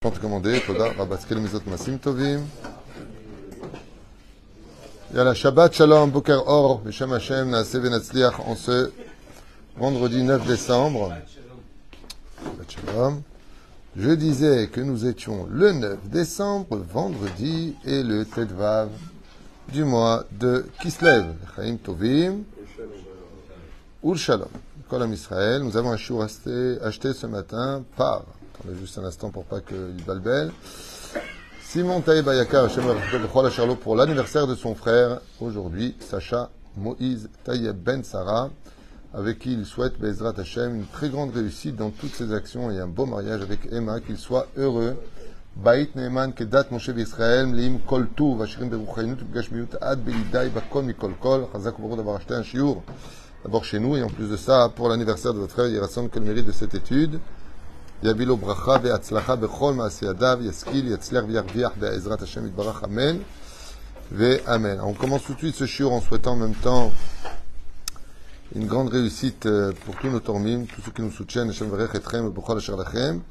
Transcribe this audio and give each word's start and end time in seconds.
te 0.00 0.20
commander, 0.20 0.60
Toda, 0.64 0.92
Rabaskel 0.92 1.40
Mizot 1.40 1.66
Masim 1.66 1.98
Tovim. 1.98 2.46
Yalla, 5.12 5.34
Shabbat 5.34 5.74
Shalom, 5.74 6.12
Boker 6.12 6.40
Or, 6.46 6.80
Beshem 6.82 7.10
Hashem, 7.10 7.50
Naaseh 7.50 7.80
Venatzliach, 7.80 8.38
en 8.46 8.54
ce 8.54 8.92
vendredi 9.76 10.22
9 10.22 10.46
décembre. 10.46 11.16
Shabbat 12.44 12.70
Shalom. 12.70 13.22
Je 13.96 14.10
disais 14.10 14.68
que 14.68 14.80
nous 14.80 15.04
étions 15.04 15.48
le 15.50 15.72
9 15.72 16.08
décembre, 16.08 16.76
vendredi, 16.76 17.74
et 17.84 18.04
le 18.04 18.24
Tedvav 18.24 18.90
du 19.72 19.82
mois 19.82 20.26
de 20.30 20.64
Kislev. 20.80 21.26
Chaim 21.56 21.76
Tovim. 21.82 22.44
Ul 24.04 24.16
Shalom. 24.16 24.48
Kolam 24.88 25.12
Israël. 25.12 25.64
Nous 25.64 25.76
avons 25.76 25.90
un 25.90 25.96
chou 25.96 26.22
acheté 26.22 27.12
ce 27.12 27.26
matin 27.26 27.82
par 27.96 28.22
Juste 28.78 28.98
un 28.98 29.04
instant 29.04 29.30
pour 29.30 29.44
pas 29.44 29.60
qu'il 29.60 30.04
balbelle. 30.06 30.50
Simon 31.62 32.00
Taïb 32.00 32.28
Ayakar 32.28 32.68
pour 33.80 33.96
l'anniversaire 33.96 34.46
de 34.46 34.54
son 34.54 34.74
frère, 34.74 35.20
aujourd'hui, 35.40 35.94
Sacha 36.00 36.50
Moïse 36.76 37.30
Taïeb 37.44 37.76
Ben 37.76 38.02
Sarah, 38.02 38.50
avec 39.14 39.38
qui 39.38 39.52
il 39.52 39.64
souhaite, 39.64 39.98
Bezrat 39.98 40.34
Hashem, 40.36 40.74
une 40.74 40.86
très 40.86 41.08
grande 41.08 41.34
réussite 41.34 41.76
dans 41.76 41.90
toutes 41.90 42.14
ses 42.14 42.32
actions 42.32 42.70
et 42.70 42.78
un 42.78 42.88
beau 42.88 43.06
mariage 43.06 43.42
avec 43.42 43.60
Emma, 43.72 44.00
qu'il 44.00 44.18
soit 44.18 44.48
heureux. 44.56 44.96
Bait 45.56 45.88
Neeman 45.94 46.32
Kedat 46.32 46.66
Moshe 46.70 46.90
Israël, 46.96 47.46
Mleim 47.46 47.78
Kol 47.86 48.08
Tuv, 48.16 48.42
Ashirim 48.42 48.68
Beruchainut, 48.68 49.18
Gashmiut 49.32 49.76
Ad 49.80 50.00
Belidai, 50.00 50.50
Bakol 50.50 50.84
Mikol 50.84 51.14
Kol, 51.20 51.46
Chazak 51.52 51.78
Obrod 51.78 51.96
d'avoir 51.96 52.16
acheté 52.16 52.34
un 52.34 52.42
shiur, 52.42 52.82
d'abord 53.44 53.64
chez 53.64 53.78
nous, 53.78 53.96
et 53.96 54.02
en 54.02 54.08
plus 54.08 54.28
de 54.28 54.36
ça, 54.36 54.70
pour 54.74 54.88
l'anniversaire 54.88 55.32
de 55.32 55.38
votre 55.38 55.52
frère, 55.52 55.66
il 55.66 55.78
rassemble 55.78 56.10
que 56.10 56.18
le 56.18 56.26
mérite 56.26 56.46
de 56.46 56.52
cette 56.52 56.74
étude. 56.74 57.18
יביא 58.03 58.25
לו 58.25 58.37
ברכה 58.37 58.75
והצלחה 58.83 59.35
בכל 59.35 59.73
מעשי 59.73 60.05
ידיו, 60.05 60.37
ישכיל, 60.41 60.91
יצליח 60.91 61.23
וירוויח 61.27 61.71
בעזרת 61.79 62.21
השם 62.21 62.45
יתברך, 62.45 62.83
אמן 62.83 63.17
ואמן. 64.11 64.79
On 64.79 64.93
commence 64.93 65.23
tout 65.23 65.33
de 65.33 65.39
suite 65.39 65.55
ce 65.55 65.65
shiur 65.65 65.91
en 65.91 66.01
souhaitant 66.01 66.33
en 66.33 66.35
même 66.35 66.55
temps 66.55 66.91
une 68.55 68.67
grande 68.67 68.89
réussite 68.89 69.47
pour 69.85 69.95
tous 69.95 70.09
nos 70.09 70.19
tormim, 70.19 70.65
tous 70.65 70.81
ceux 70.81 70.91
qui 70.91 71.01
nous 71.01 71.11
soutiennent, 71.11 71.49
Hashem 71.49 71.69
verech 71.69 71.95
etchem 71.95 72.27
et 72.27 72.29
b'chol 72.29 72.57
asher 72.57 72.75
lachem. 72.75 73.21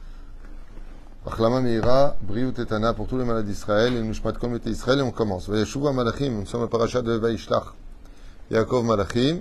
Achlama 1.24 1.60
meira, 1.60 2.16
briut 2.22 2.58
etana 2.58 2.94
pour 2.94 3.06
tous 3.06 3.16
les 3.16 3.24
malades 3.24 3.46
d'Israël 3.46 3.94
et 3.94 4.02
nushmat 4.02 4.32
kol 4.32 4.50
mete 4.50 4.66
Israël 4.66 4.98
et 4.98 5.02
on 5.02 5.12
commence. 5.12 5.48
Vayeshuva 5.48 5.92
malachim, 5.92 6.30
nous 6.30 6.46
sommes 6.46 6.64
à 6.64 6.66
paracha 6.66 7.02
de 7.02 7.12
Vayishlach. 7.12 7.74
Yaakov 8.50 8.84
malachim. 8.84 9.38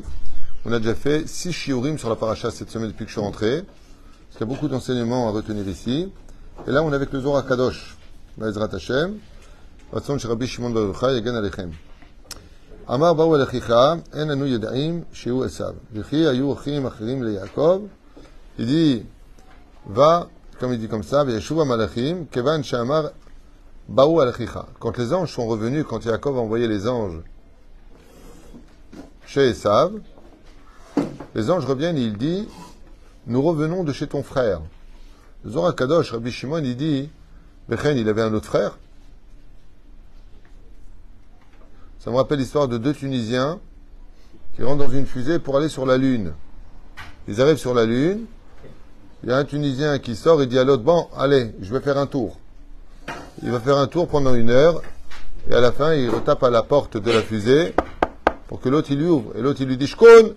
On 0.63 0.73
a 0.73 0.77
déjà 0.77 0.93
fait 0.93 1.27
six 1.27 1.51
shiurim 1.51 1.97
sur 1.97 2.09
la 2.09 2.15
paracha 2.15 2.51
cette 2.51 2.69
semaine 2.69 2.89
depuis 2.89 3.05
que 3.05 3.09
je 3.09 3.15
suis 3.15 3.21
rentré. 3.21 3.63
Il 4.35 4.39
y 4.39 4.43
a 4.43 4.45
beaucoup 4.45 4.67
d'enseignements 4.67 5.27
à 5.27 5.31
retenir 5.31 5.67
ici. 5.67 6.11
Et 6.67 6.71
là, 6.71 6.81
on 6.83 6.91
est 6.91 6.95
avec 6.95 7.11
le 7.11 7.19
Zohar 7.19 7.45
Kadosh, 7.45 7.97
Ba'ezrat 8.37 8.69
Hashem, 8.73 9.17
Ratzon 9.91 10.17
Shirabi 10.17 10.47
Shimon 10.47 10.71
Barucha, 10.71 11.11
Yagan 11.11 11.35
Alechem. 11.35 11.71
אמר 12.89 13.13
באו 13.13 13.35
אל 13.35 13.43
אחיך, 13.43 13.73
אין 14.13 14.31
אנו 14.31 14.45
יודעים 14.45 15.03
שהוא 15.13 15.45
עשיו. 15.45 15.73
וכי 15.93 16.27
היו 16.27 16.53
אחים 16.53 16.85
אחרים 16.85 17.23
ליעקב, 17.23 17.81
il 18.59 18.65
dit, 18.65 19.03
va, 19.87 20.27
comme 20.59 20.73
il 20.73 20.79
dit 20.79 20.89
comme 20.89 21.03
ça, 21.03 21.23
וישוב 21.27 21.59
המלאכים, 21.59 22.25
כיוון 22.31 22.63
שאמר, 22.63 23.07
באו 23.89 24.21
אל 24.23 24.29
אחיך. 24.29 24.59
Quand 24.79 24.97
les 24.97 25.13
anges 25.13 25.31
sont 25.31 25.47
revenus, 25.47 25.85
quand 25.87 26.05
Yaakov 26.05 26.37
a 26.37 26.41
envoyé 26.41 26.67
les 26.67 26.87
anges 26.87 27.21
chez 29.25 29.49
Esav, 29.49 29.93
les 31.35 31.49
anges 31.49 31.65
reviennent 31.65 31.97
et 31.97 32.01
il 32.01 32.17
dit, 32.17 32.47
nous 33.26 33.42
revenons 33.42 33.82
de 33.84 33.92
chez 33.92 34.06
ton 34.06 34.22
frère. 34.22 34.60
Zora 35.46 35.72
Kadosh, 35.72 36.12
Rabbi 36.12 36.30
Shimon, 36.30 36.58
il 36.58 36.76
dit, 36.76 37.10
Bechen, 37.68 37.96
il 37.96 38.08
avait 38.08 38.22
un 38.22 38.32
autre 38.34 38.46
frère. 38.46 38.78
Ça 41.98 42.10
me 42.10 42.16
rappelle 42.16 42.38
l'histoire 42.38 42.68
de 42.68 42.78
deux 42.78 42.94
Tunisiens 42.94 43.58
qui 44.54 44.62
rentrent 44.62 44.86
dans 44.86 44.92
une 44.92 45.06
fusée 45.06 45.40
pour 45.40 45.56
aller 45.56 45.68
sur 45.68 45.86
la 45.86 45.96
Lune. 45.96 46.32
Ils 47.26 47.40
arrivent 47.40 47.56
sur 47.56 47.74
la 47.74 47.84
Lune. 47.84 48.26
Il 49.22 49.30
y 49.30 49.32
a 49.32 49.38
un 49.38 49.44
Tunisien 49.44 49.98
qui 49.98 50.14
sort 50.14 50.40
et 50.40 50.46
dit 50.46 50.58
à 50.58 50.64
l'autre, 50.64 50.84
bon, 50.84 51.08
allez, 51.16 51.52
je 51.60 51.74
vais 51.74 51.80
faire 51.80 51.98
un 51.98 52.06
tour. 52.06 52.38
Il 53.42 53.50
va 53.50 53.58
faire 53.58 53.76
un 53.76 53.88
tour 53.88 54.06
pendant 54.06 54.34
une 54.34 54.50
heure. 54.50 54.82
Et 55.50 55.54
à 55.54 55.60
la 55.60 55.72
fin, 55.72 55.94
il 55.94 56.08
retape 56.08 56.42
à 56.44 56.50
la 56.50 56.62
porte 56.62 56.96
de 56.96 57.10
la 57.10 57.22
fusée 57.22 57.74
pour 58.46 58.60
que 58.60 58.68
l'autre 58.68 58.90
il 58.92 58.98
lui 58.98 59.06
ouvre. 59.06 59.32
Et 59.36 59.42
l'autre 59.42 59.60
il 59.60 59.66
lui 59.66 59.76
dit, 59.76 59.88
Shkoun 59.88 60.34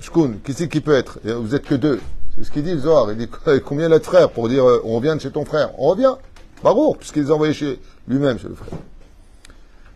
Shkoun, 0.00 0.40
qui 0.40 0.52
c'est 0.52 0.68
qui 0.68 0.80
peut 0.80 0.94
être? 0.94 1.20
Vous 1.24 1.54
êtes 1.54 1.64
que 1.64 1.74
deux. 1.74 2.00
C'est 2.36 2.44
ce 2.44 2.50
qu'il 2.50 2.64
dit 2.64 2.72
le 2.72 2.80
Zohar. 2.80 3.12
Il 3.12 3.18
dit 3.18 3.28
combien 3.64 3.88
de 3.88 3.98
frères 3.98 4.30
pour 4.30 4.48
dire 4.48 4.64
on 4.84 4.96
revient 4.96 5.14
de 5.16 5.20
chez 5.20 5.30
ton 5.30 5.44
frère? 5.44 5.70
On 5.78 5.88
revient. 5.88 6.14
Barour, 6.62 6.96
puisqu'il 6.96 7.24
les 7.24 7.30
a 7.30 7.34
envoyés 7.34 7.52
chez 7.52 7.78
lui-même, 8.08 8.38
chez 8.38 8.48
le 8.48 8.54
frère. 8.54 8.78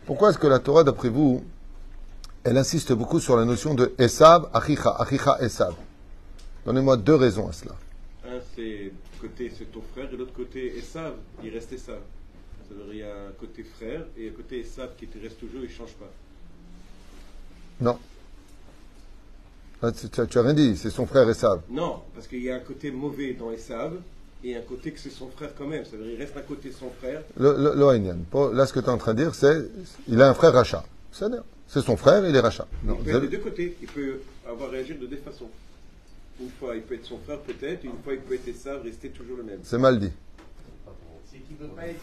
Pourquoi 0.05 0.31
est-ce 0.31 0.39
que 0.39 0.47
la 0.47 0.59
Torah, 0.59 0.85
d'après 0.85 1.09
vous, 1.09 1.43
elle 2.45 2.59
insiste 2.59 2.93
beaucoup 2.93 3.21
sur 3.21 3.37
la 3.37 3.45
notion 3.45 3.75
de 3.75 3.95
Esav, 3.99 4.49
Achicha, 4.53 4.91
Achicha, 4.99 5.39
Esav? 5.41 5.75
Donnez-moi 6.67 6.97
deux 6.97 7.15
raisons 7.15 7.49
à 7.49 7.53
cela. 7.53 7.75
Un, 8.27 8.39
c'est 8.55 8.93
côté 9.21 9.51
c'est 9.57 9.73
ton 9.73 9.83
frère, 9.93 10.13
et 10.13 10.17
l'autre 10.17 10.35
côté 10.35 10.77
Esav, 10.79 11.15
il 11.43 11.51
reste 11.51 11.73
Esav. 11.73 12.01
C'est-à-dire 12.69 12.87
il 12.93 12.99
y 12.99 13.03
a 13.03 13.15
un 13.29 13.33
côté 13.41 13.65
frère 13.65 14.05
et 14.17 14.29
un 14.29 14.33
côté 14.33 14.61
Esav 14.61 14.91
qui 14.97 15.07
te 15.07 15.19
reste 15.19 15.39
toujours, 15.39 15.61
il 15.63 15.69
ne 15.69 15.75
change 15.75 15.95
pas. 15.95 16.11
Non. 17.81 17.99
Ah, 19.83 19.93
tu 19.93 20.07
n'as 20.21 20.43
rien 20.43 20.55
dit, 20.55 20.77
c'est 20.77 20.91
son 20.91 21.07
frère 21.07 21.29
Esav. 21.29 21.61
Non, 21.71 22.03
parce 22.15 22.27
qu'il 22.27 22.43
y 22.43 22.51
a 22.51 22.57
un 22.57 22.61
côté 22.61 22.91
mauvais 22.91 23.35
dans 23.35 23.53
Esav 23.53 23.93
et 24.43 24.57
un 24.57 24.61
côté 24.63 24.91
que 24.91 24.99
c'est 24.99 25.11
son 25.11 25.29
frère 25.29 25.51
quand 25.57 25.67
même. 25.67 25.85
C'est-à-dire 25.85 26.11
il 26.11 26.19
reste 26.19 26.37
à 26.37 26.41
côté 26.41 26.73
son 26.73 26.91
frère. 26.99 27.23
Le, 27.37 27.53
le, 27.53 28.55
Là, 28.57 28.67
ce 28.67 28.73
que 28.73 28.81
tu 28.81 28.87
es 28.87 28.89
en 28.89 28.99
train 28.99 29.15
de 29.15 29.23
dire, 29.23 29.35
c'est 29.35 29.71
il 30.09 30.21
a 30.21 30.29
un 30.29 30.35
frère 30.35 30.53
rachat. 30.53 30.85
C'est 31.13 31.81
son 31.81 31.97
frère, 31.97 32.27
il 32.27 32.35
est 32.35 32.41
rachat. 32.41 32.67
Non, 32.83 32.97
il 32.99 33.05
peut 33.05 33.17
être 33.17 33.21
des 33.23 33.37
deux 33.37 33.43
côtés. 33.43 33.77
Il 33.81 33.89
peut 33.89 34.21
avoir 34.49 34.71
réagi 34.71 34.95
de 34.95 35.07
deux 35.07 35.17
façons. 35.19 35.49
Une 36.41 36.51
fois, 36.51 36.75
il 36.75 36.83
peut 36.83 36.95
être 36.95 37.05
son 37.05 37.19
frère 37.19 37.41
peut-être, 37.41 37.85
une 37.85 37.99
fois, 38.05 38.15
il 38.15 38.21
peut 38.21 38.35
être 38.35 38.47
Esav, 38.47 38.83
rester 38.83 39.09
toujours 39.11 39.39
le 39.39 39.43
même. 39.43 39.59
C'est 39.65 39.79
mal 39.79 39.99
dit. 39.99 40.13
C'est 41.31 41.39
qu'il 41.39 41.57
ne 41.57 41.69
veut 41.69 41.75
pas 41.75 41.89
être 41.89 41.99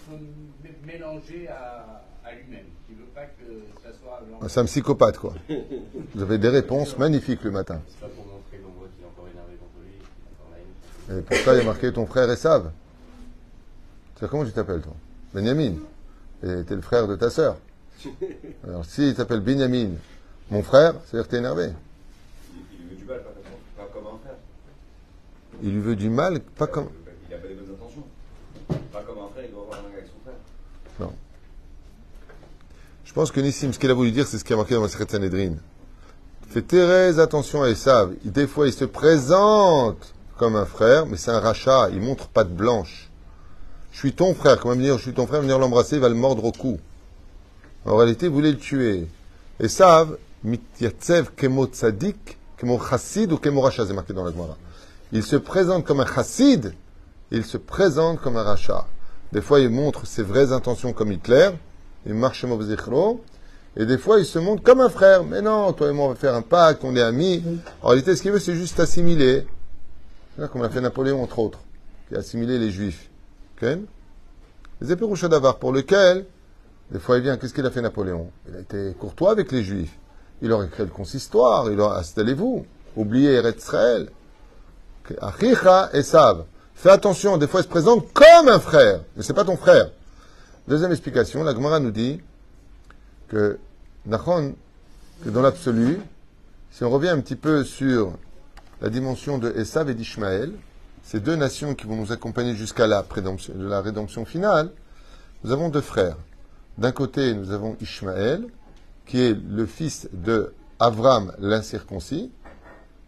mélangé 0.85 1.47
à, 1.47 2.05
à 2.25 2.33
lui-même. 2.33 2.65
Il 2.89 2.95
ne 2.95 3.01
veut 3.01 3.07
pas 3.13 3.25
que 3.25 3.43
ça 3.83 3.89
soit. 3.97 4.21
C'est 4.49 4.59
un 4.59 4.65
psychopathe, 4.65 5.17
quoi. 5.17 5.33
Vous 6.15 6.21
avez 6.21 6.37
des 6.37 6.49
réponses 6.49 6.97
magnifiques 6.97 7.43
le 7.43 7.51
matin. 7.51 7.81
C'est 7.87 7.99
pas 7.99 8.07
pour 8.07 8.25
montrer 8.25 8.57
qu'on 8.57 8.71
voit 8.79 8.87
qu'il 8.95 9.03
est 9.03 9.07
encore 9.07 9.27
énervé 9.31 9.55
contre 9.55 9.83
lui. 9.83 9.93
Encore 10.33 10.51
la 10.51 11.13
haine. 11.15 11.19
Et 11.19 11.21
pour 11.21 11.37
ça, 11.37 11.53
il 11.53 11.57
y 11.57 11.61
a 11.61 11.65
marqué 11.65 11.93
ton 11.93 12.05
frère 12.05 12.29
Esav. 12.29 12.71
C'est 14.19 14.29
comment 14.29 14.45
tu 14.45 14.51
t'appelles, 14.51 14.81
toi? 14.81 14.93
Benjamin. 15.33 15.75
Et 16.43 16.63
t'es 16.63 16.75
le 16.75 16.81
frère 16.81 17.07
de 17.07 17.15
ta 17.15 17.29
sœur. 17.29 17.57
Alors, 18.67 18.85
s'il 18.85 19.13
t'appelle 19.15 19.41
Benjamin, 19.41 19.89
mon 20.51 20.63
frère, 20.63 20.95
c'est-à-dire 21.05 21.27
que 21.27 21.31
t'es 21.31 21.37
énervé. 21.37 21.69
Il 22.53 22.79
lui 22.79 22.89
veut 22.89 22.95
du 22.95 23.05
mal, 23.05 23.19
pas 23.21 23.31
comme, 23.31 23.43
pas 23.77 23.93
comme 23.93 24.07
un 24.07 24.19
frère. 24.19 24.35
Il 25.63 25.71
lui 25.73 25.81
veut 25.81 25.95
du 25.95 26.09
mal, 26.09 26.39
pas 26.39 26.67
comme. 26.67 26.89
Il 27.29 27.35
n'a 27.35 27.41
pas 27.41 27.47
les 27.47 27.55
bonnes 27.55 27.73
intentions. 27.73 28.03
Pas 28.91 29.01
comme 29.01 29.19
un 29.19 29.29
frère, 29.29 29.45
il 29.45 29.51
doit 29.51 29.63
avoir 29.63 29.79
un 29.79 29.93
avec 29.93 30.05
son 30.05 30.19
frère. 30.23 30.35
Non. 30.99 31.13
Je 33.15 33.21
pense 33.21 33.31
que 33.31 33.39
Nissim, 33.39 33.71
ce 33.71 33.79
qu'il 33.79 33.89
a 33.89 33.93
voulu 33.93 34.11
dire, 34.11 34.27
c'est 34.27 34.37
ce 34.37 34.43
qui 34.43 34.51
a 34.51 34.57
marqué 34.57 34.75
dans 34.75 34.81
ma 34.81 34.89
secrète 34.89 35.09
Sanhedrin. 35.09 35.53
Fais 36.49 36.61
très 36.61 37.17
attention 37.17 37.63
à 37.63 37.69
Esav. 37.69 38.13
Des 38.25 38.45
fois, 38.45 38.67
il 38.67 38.73
se 38.73 38.83
présente 38.83 40.13
comme 40.37 40.57
un 40.57 40.65
frère, 40.65 41.05
mais 41.05 41.15
c'est 41.15 41.31
un 41.31 41.39
rachat. 41.39 41.91
Il 41.93 42.01
montre 42.01 42.27
patte 42.27 42.53
blanche. 42.53 43.09
Je 43.93 43.99
suis 43.99 44.11
ton 44.11 44.35
frère. 44.35 44.59
Comment 44.59 44.75
venir, 44.75 44.97
je 44.97 45.03
suis 45.03 45.13
ton 45.13 45.27
frère, 45.27 45.39
venir 45.39 45.57
l'embrasser, 45.59 45.95
il 45.95 46.01
va 46.01 46.09
le 46.09 46.15
mordre 46.15 46.43
au 46.43 46.51
cou. 46.51 46.77
En 47.85 47.95
réalité, 47.95 48.25
il 48.25 48.33
voulait 48.33 48.51
le 48.51 48.57
tuer. 48.57 49.07
Esav, 49.61 50.17
mityatev 50.43 51.29
kemo 51.37 51.67
tzadik, 51.67 52.37
kemo 52.57 52.77
chassid 52.77 53.31
ou 53.31 53.37
kemo 53.37 53.61
racha, 53.61 53.85
c'est 53.85 53.93
marqué 53.93 54.11
dans 54.11 54.25
la 54.25 54.31
Gemara. 54.31 54.57
Il 55.13 55.23
se 55.23 55.37
présente 55.37 55.85
comme 55.85 56.01
un 56.01 56.05
chassid, 56.05 56.73
il 57.31 57.45
se 57.45 57.55
présente 57.55 58.19
comme 58.19 58.35
un 58.35 58.43
rachat. 58.43 58.85
Des 59.31 59.39
fois, 59.39 59.61
il 59.61 59.69
montre 59.69 60.05
ses 60.05 60.23
vraies 60.23 60.51
intentions 60.51 60.91
comme 60.91 61.13
Hitler, 61.13 61.51
il 62.05 62.13
marche 62.13 62.45
et 63.77 63.85
des 63.85 63.97
fois, 63.97 64.19
il 64.19 64.25
se 64.25 64.39
montre 64.39 64.63
comme 64.63 64.79
un 64.79 64.89
frère. 64.89 65.23
Mais 65.23 65.41
non, 65.41 65.73
toi 65.73 65.89
et 65.89 65.91
moi, 65.91 66.05
on 66.05 66.09
va 66.09 66.15
faire 66.15 66.33
un 66.33 66.41
pacte, 66.41 66.83
on 66.83 66.95
est 66.95 67.01
amis. 67.01 67.43
En 67.81 67.89
réalité, 67.89 68.15
ce 68.15 68.21
qu'il 68.21 68.31
veut, 68.31 68.39
c'est 68.39 68.55
juste 68.55 68.79
assimiler. 68.79 69.45
Comme 70.51 70.61
l'a 70.61 70.69
fait 70.69 70.81
Napoléon, 70.81 71.21
entre 71.21 71.39
autres, 71.39 71.59
qui 72.07 72.15
a 72.15 72.19
assimilé 72.19 72.57
les 72.57 72.71
Juifs. 72.71 73.09
Okay? 73.57 73.81
Les 74.81 74.91
épérouches 74.91 75.23
d'avar, 75.23 75.57
pour 75.57 75.71
lequel, 75.71 76.25
des 76.91 76.99
fois, 76.99 77.17
il 77.17 77.23
vient, 77.23 77.37
qu'est-ce 77.37 77.53
qu'il 77.53 77.65
a 77.65 77.71
fait 77.71 77.81
Napoléon? 77.81 78.29
Il 78.47 78.55
a 78.55 78.59
été 78.59 78.93
courtois 78.99 79.31
avec 79.31 79.51
les 79.51 79.63
Juifs. 79.63 79.97
Il 80.41 80.49
leur 80.49 80.61
a 80.61 80.67
créé 80.67 80.85
le 80.85 80.91
consistoire, 80.91 81.69
il 81.69 81.77
leur 81.77 81.93
a 81.93 81.99
installez-vous, 81.99 82.65
oubliez 82.97 83.33
Eretzraël. 83.33 84.09
Achicha 85.21 85.89
et 85.93 86.01
Sav. 86.01 86.43
Fais 86.73 86.89
attention, 86.89 87.37
des 87.37 87.47
fois, 87.47 87.61
il 87.61 87.63
se 87.63 87.69
présente 87.69 88.11
comme 88.13 88.49
un 88.49 88.59
frère, 88.59 89.01
mais 89.15 89.23
c'est 89.23 89.33
pas 89.33 89.45
ton 89.45 89.55
frère. 89.55 89.89
Deuxième 90.67 90.91
explication, 90.91 91.43
la 91.43 91.53
Gemara 91.53 91.79
nous 91.79 91.91
dit 91.91 92.19
que, 93.27 93.59
que 94.09 95.29
dans 95.29 95.41
l'absolu, 95.43 95.99
si 96.71 96.83
on 96.83 96.89
revient 96.89 97.09
un 97.09 97.19
petit 97.19 97.35
peu 97.35 97.63
sur 97.63 98.13
la 98.81 98.89
dimension 98.89 99.37
de 99.37 99.51
Esav 99.51 99.91
et 99.91 99.93
d'Ishmaël, 99.93 100.51
ces 101.03 101.19
deux 101.19 101.35
nations 101.35 101.75
qui 101.75 101.85
vont 101.85 101.97
nous 101.97 102.11
accompagner 102.11 102.55
jusqu'à 102.55 102.87
la, 102.87 103.05
rédemption 103.79 104.25
finale, 104.25 104.71
nous 105.43 105.51
avons 105.51 105.69
deux 105.69 105.81
frères. 105.81 106.17
D'un 106.79 106.91
côté, 106.91 107.35
nous 107.35 107.51
avons 107.51 107.77
Ishmaël, 107.79 108.47
qui 109.05 109.21
est 109.21 109.37
le 109.39 109.67
fils 109.67 110.09
de 110.13 110.51
Avram 110.79 111.31
l'incirconcis, 111.37 112.31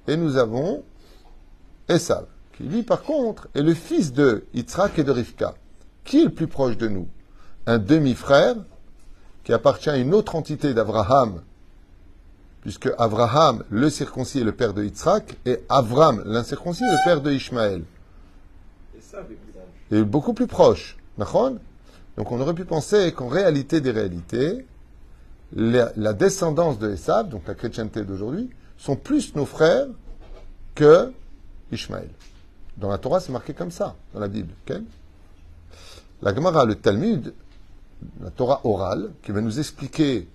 et 0.07 0.15
nous 0.15 0.37
avons 0.37 0.83
Esav, 1.89 2.27
qui 2.55 2.65
lui, 2.65 2.83
par 2.83 3.01
contre, 3.01 3.47
est 3.55 3.63
le 3.63 3.73
fils 3.73 4.13
de 4.13 4.45
Yitzhak 4.53 4.99
et 4.99 5.03
de 5.03 5.11
Rivka. 5.11 5.55
Qui 6.03 6.21
est 6.21 6.25
le 6.25 6.29
plus 6.29 6.47
proche 6.47 6.77
de 6.77 6.87
nous 6.87 7.07
Un 7.67 7.77
demi-frère 7.77 8.55
qui 9.43 9.53
appartient 9.53 9.89
à 9.89 9.97
une 9.97 10.13
autre 10.13 10.35
entité 10.35 10.73
d'Abraham, 10.73 11.41
puisque 12.61 12.89
Abraham, 12.97 13.63
le 13.69 13.89
circoncis, 13.89 14.39
est 14.39 14.43
le 14.43 14.53
père 14.53 14.73
de 14.73 14.83
Yitzhak, 14.83 15.37
et 15.45 15.59
Avram, 15.69 16.23
l'incirconcis, 16.25 16.83
est 16.83 16.91
le 16.91 17.03
père 17.05 17.21
de 17.21 17.31
Ishmaël. 17.31 17.83
Et 18.97 19.01
ça, 19.01 19.19
beaucoup 20.03 20.33
plus 20.33 20.47
proche. 20.47 20.97
Donc 21.17 22.31
on 22.31 22.39
aurait 22.39 22.53
pu 22.53 22.65
penser 22.65 23.11
qu'en 23.11 23.27
réalité 23.27 23.81
des 23.81 23.91
réalités, 23.91 24.65
la, 25.55 25.91
la 25.95 26.13
descendance 26.13 26.79
de 26.79 26.91
Esav, 26.91 27.29
donc 27.29 27.43
la 27.47 27.53
chrétienté 27.53 28.03
d'aujourd'hui, 28.03 28.49
sont 28.77 28.95
plus 28.95 29.35
nos 29.35 29.45
frères 29.45 29.87
que 30.75 31.11
Ishmaël. 31.71 32.09
Dans 32.77 32.89
la 32.89 32.97
Torah, 32.97 33.19
c'est 33.19 33.31
marqué 33.31 33.53
comme 33.53 33.71
ça, 33.71 33.95
dans 34.13 34.19
la 34.19 34.27
Bible. 34.27 34.53
la 36.21 36.33
Gemara, 36.33 36.65
le 36.65 36.75
Talmud, 36.75 37.33
la 38.21 38.29
Torah 38.29 38.61
orale, 38.63 39.11
qui 39.23 39.31
va 39.31 39.41
nous 39.41 39.59
expliquer 39.59 40.27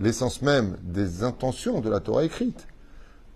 l'essence 0.00 0.42
même 0.42 0.76
des 0.82 1.22
intentions 1.22 1.80
de 1.80 1.88
la 1.88 2.00
Torah 2.00 2.24
écrite, 2.24 2.66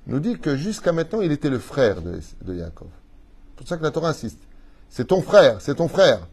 nous 0.07 0.21
dit 0.21 0.39
que 0.39 0.57
jusqu'à 0.57 0.93
maintenant, 0.93 1.21
il 1.21 1.33
était 1.33 1.51
le 1.51 1.59
frère 1.59 2.03
de, 2.03 2.19
de 2.43 2.55
Yaakov. 2.55 2.89
C'est 2.89 3.57
pour 3.57 3.69
ça 3.69 3.77
que 3.77 3.83
la 3.83 3.91
Torah 3.91 4.11
insiste. 4.11 4.39
C'est 4.89 5.07
ton 5.07 5.23
frère, 5.23 5.61
c'est 5.61 5.77
ton 5.77 5.89
frère. 5.89 6.27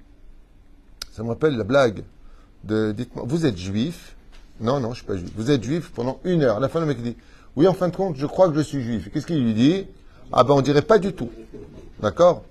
Ça 1.11 1.23
me 1.23 1.29
rappelle 1.29 1.57
la 1.57 1.63
blague 1.63 2.03
de 2.63 2.91
dites-moi, 2.91 3.25
vous 3.27 3.45
êtes 3.45 3.57
juif? 3.57 4.15
Non, 4.59 4.79
non, 4.79 4.87
je 4.87 4.89
ne 4.89 4.95
suis 4.95 5.05
pas 5.05 5.15
juif. 5.15 5.31
Vous 5.35 5.51
êtes 5.51 5.63
juif 5.63 5.91
pendant 5.93 6.19
une 6.23 6.43
heure. 6.43 6.57
À 6.57 6.59
la 6.59 6.69
fin, 6.69 6.79
le 6.79 6.85
mec 6.85 7.01
dit 7.01 7.15
Oui, 7.55 7.67
en 7.67 7.73
fin 7.73 7.87
de 7.89 7.95
compte, 7.95 8.15
je 8.17 8.25
crois 8.25 8.49
que 8.49 8.55
je 8.55 8.61
suis 8.61 8.81
juif. 8.81 9.09
Qu'est-ce 9.11 9.27
qu'il 9.27 9.43
lui 9.43 9.53
dit? 9.53 9.85
Ah 10.31 10.43
ben, 10.43 10.53
on 10.53 10.61
dirait 10.61 10.81
pas 10.81 10.97
du 10.97 11.13
tout. 11.13 11.29
D'accord? 12.01 12.43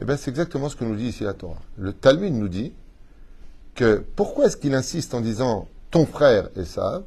Eh 0.00 0.04
bien, 0.04 0.16
c'est 0.16 0.30
exactement 0.30 0.68
ce 0.68 0.76
que 0.76 0.84
nous 0.84 0.96
dit 0.96 1.06
ici 1.06 1.24
la 1.24 1.34
Torah. 1.34 1.60
Le 1.78 1.92
Talmud 1.92 2.34
nous 2.34 2.48
dit 2.48 2.72
que 3.74 4.04
pourquoi 4.16 4.46
est-ce 4.46 4.56
qu'il 4.56 4.74
insiste 4.74 5.14
en 5.14 5.20
disant 5.20 5.68
ton 5.90 6.06
frère 6.06 6.48
Esav 6.56 7.02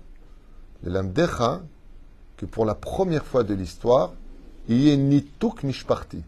Le 0.83 0.91
lamdecha 0.91 1.61
que 2.37 2.45
pour 2.45 2.65
la 2.65 2.75
première 2.75 3.25
fois 3.25 3.43
de 3.43 3.53
l'histoire, 3.53 4.13
il 4.67 4.79
y 4.81 4.89
ait 4.91 4.97
ni 4.97 5.23
touk 5.23 5.63
ni 5.63 5.73
shparti. 5.73 6.21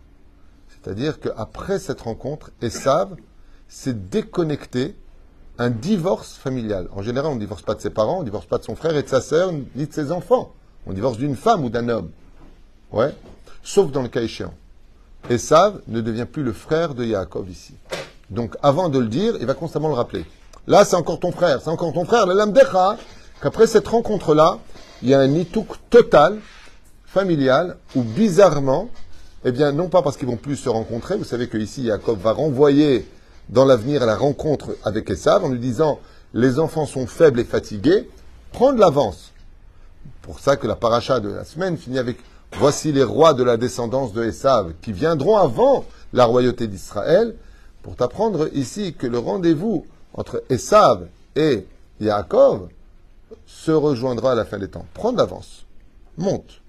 C'est-à-dire 0.69 1.19
qu'après 1.19 1.77
cette 1.77 2.01
rencontre, 2.01 2.51
Esav 2.61 3.15
s'est 3.67 3.93
déconnecté 3.93 4.95
un 5.57 5.69
divorce 5.69 6.35
familial. 6.35 6.87
En 6.93 7.01
général, 7.01 7.31
on 7.31 7.35
ne 7.35 7.39
divorce 7.39 7.61
pas 7.61 7.75
de 7.75 7.81
ses 7.81 7.89
parents, 7.89 8.17
on 8.17 8.19
ne 8.21 8.25
divorce 8.25 8.45
pas 8.45 8.57
de 8.57 8.63
son 8.63 8.75
frère 8.75 8.95
et 8.95 9.03
de 9.03 9.07
sa 9.07 9.21
sœur, 9.21 9.51
ni 9.51 9.85
de 9.85 9.93
ses 9.93 10.11
enfants. 10.11 10.53
On 10.87 10.93
divorce 10.93 11.17
d'une 11.17 11.35
femme 11.35 11.65
ou 11.65 11.69
d'un 11.69 11.89
homme. 11.89 12.09
Ouais. 12.91 13.13
Sauf 13.61 13.91
dans 13.91 14.01
le 14.01 14.07
cas 14.07 14.21
échéant. 14.21 14.53
Esav 15.29 15.81
ne 15.87 15.99
devient 15.99 16.25
plus 16.25 16.43
le 16.43 16.53
frère 16.53 16.95
de 16.95 17.03
Yaakov 17.03 17.49
ici. 17.49 17.75
Donc, 18.29 18.55
avant 18.61 18.89
de 18.89 18.99
le 18.99 19.07
dire, 19.07 19.35
il 19.39 19.45
va 19.45 19.53
constamment 19.53 19.87
le 19.87 19.95
rappeler. 19.95 20.25
Là, 20.67 20.85
c'est 20.85 20.95
encore 20.95 21.19
ton 21.19 21.31
frère, 21.31 21.61
c'est 21.61 21.69
encore 21.69 21.93
ton 21.93 22.05
frère. 22.05 22.27
Le 22.27 22.33
lamdecha, 22.33 22.97
qu'après 23.41 23.67
cette 23.67 23.87
rencontre-là, 23.87 24.59
il 25.01 25.09
y 25.09 25.13
a 25.13 25.19
un 25.19 25.27
nitouk 25.27 25.67
total, 25.89 26.39
familial, 27.05 27.77
où 27.95 28.03
bizarrement, 28.03 28.89
eh 29.45 29.51
bien, 29.51 29.71
non 29.71 29.89
pas 29.89 30.01
parce 30.01 30.17
qu'ils 30.17 30.27
vont 30.27 30.35
plus 30.35 30.57
se 30.57 30.69
rencontrer, 30.69 31.15
vous 31.15 31.23
savez 31.23 31.47
que 31.47 31.57
ici, 31.57 31.83
Yaakov 31.83 32.19
va 32.19 32.33
renvoyer 32.33 33.07
dans 33.49 33.65
l'avenir 33.65 34.05
la 34.05 34.15
rencontre 34.15 34.75
avec 34.83 35.09
Esav 35.09 35.43
en 35.43 35.49
lui 35.49 35.59
disant 35.59 35.99
les 36.33 36.59
enfants 36.59 36.85
sont 36.85 37.07
faibles 37.07 37.39
et 37.39 37.45
fatigués, 37.45 38.07
prends 38.51 38.73
de 38.73 38.79
l'avance. 38.79 39.31
Pour 40.21 40.39
ça 40.39 40.55
que 40.55 40.67
la 40.67 40.75
paracha 40.75 41.19
de 41.19 41.29
la 41.29 41.43
semaine 41.45 41.77
finit 41.77 41.97
avec 41.97 42.17
voici 42.57 42.91
les 42.91 43.03
rois 43.03 43.33
de 43.33 43.43
la 43.43 43.57
descendance 43.57 44.13
de 44.13 44.23
Esav 44.23 44.73
qui 44.81 44.91
viendront 44.91 45.37
avant 45.37 45.85
la 46.13 46.25
royauté 46.25 46.67
d'Israël, 46.67 47.35
pour 47.83 47.95
t'apprendre 47.95 48.49
ici 48.53 48.93
que 48.93 49.07
le 49.07 49.19
rendez-vous 49.19 49.85
entre 50.13 50.43
Esav 50.49 51.07
et 51.35 51.65
Yaakov 51.99 52.69
se 53.45 53.71
rejoindra 53.71 54.33
à 54.33 54.35
la 54.35 54.45
fin 54.45 54.57
des 54.57 54.67
temps. 54.67 54.85
Prends 54.93 55.11
de 55.11 55.17
l'avance. 55.17 55.65
Monte. 56.17 56.61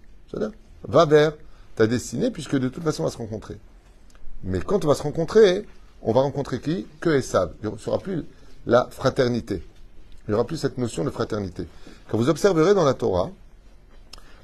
Va 0.85 1.05
vers 1.07 1.33
ta 1.77 1.87
destinée, 1.87 2.31
puisque 2.31 2.57
de 2.57 2.69
toute 2.69 2.85
façon, 2.85 3.03
on 3.03 3.07
va 3.07 3.13
se 3.13 3.19
rencontrer. 3.19 3.59
Mais 4.45 4.61
quand 4.61 4.85
on 4.85 4.89
va 4.89 4.95
se 4.95 5.03
rencontrer, 5.03 5.67
on 6.03 6.13
va 6.13 6.21
rencontrer 6.21 6.61
qui? 6.61 6.87
Que 7.01 7.11
Esav. 7.11 7.53
Il 7.63 7.71
ne 7.71 7.77
sera 7.77 7.99
plus 7.99 8.25
la 8.67 8.89
fraternité. 8.91 9.63
Il 10.27 10.31
n'y 10.31 10.35
aura 10.35 10.45
plus 10.45 10.57
cette 10.57 10.79
notion 10.79 11.05
de 11.05 11.11
fraternité. 11.11 11.67
Quand 12.09 12.17
vous 12.19 12.29
observerez 12.29 12.75
dans 12.75 12.85
la 12.85 12.95
Torah, 12.95 13.31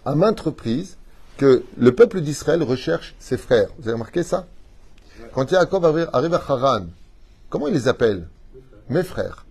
à 0.05 0.15
maintes 0.15 0.41
reprises, 0.41 0.97
que 1.37 1.65
le 1.77 1.95
peuple 1.95 2.23
d'Israël 2.23 2.63
recherche 2.63 3.15
ses 3.19 3.37
frères. 3.37 3.69
Vous 3.79 3.89
avez 3.89 3.95
remarqué 3.95 4.23
ça? 4.23 4.47
Quand 5.33 5.51
Yaakov 5.51 6.09
arrive 6.13 6.35
à 6.35 6.43
Haran, 6.49 6.87
comment 7.49 7.69
il 7.69 7.75
les 7.75 7.89
appelle 7.89 8.29
Mes 8.89 9.03
frères. 9.03 9.47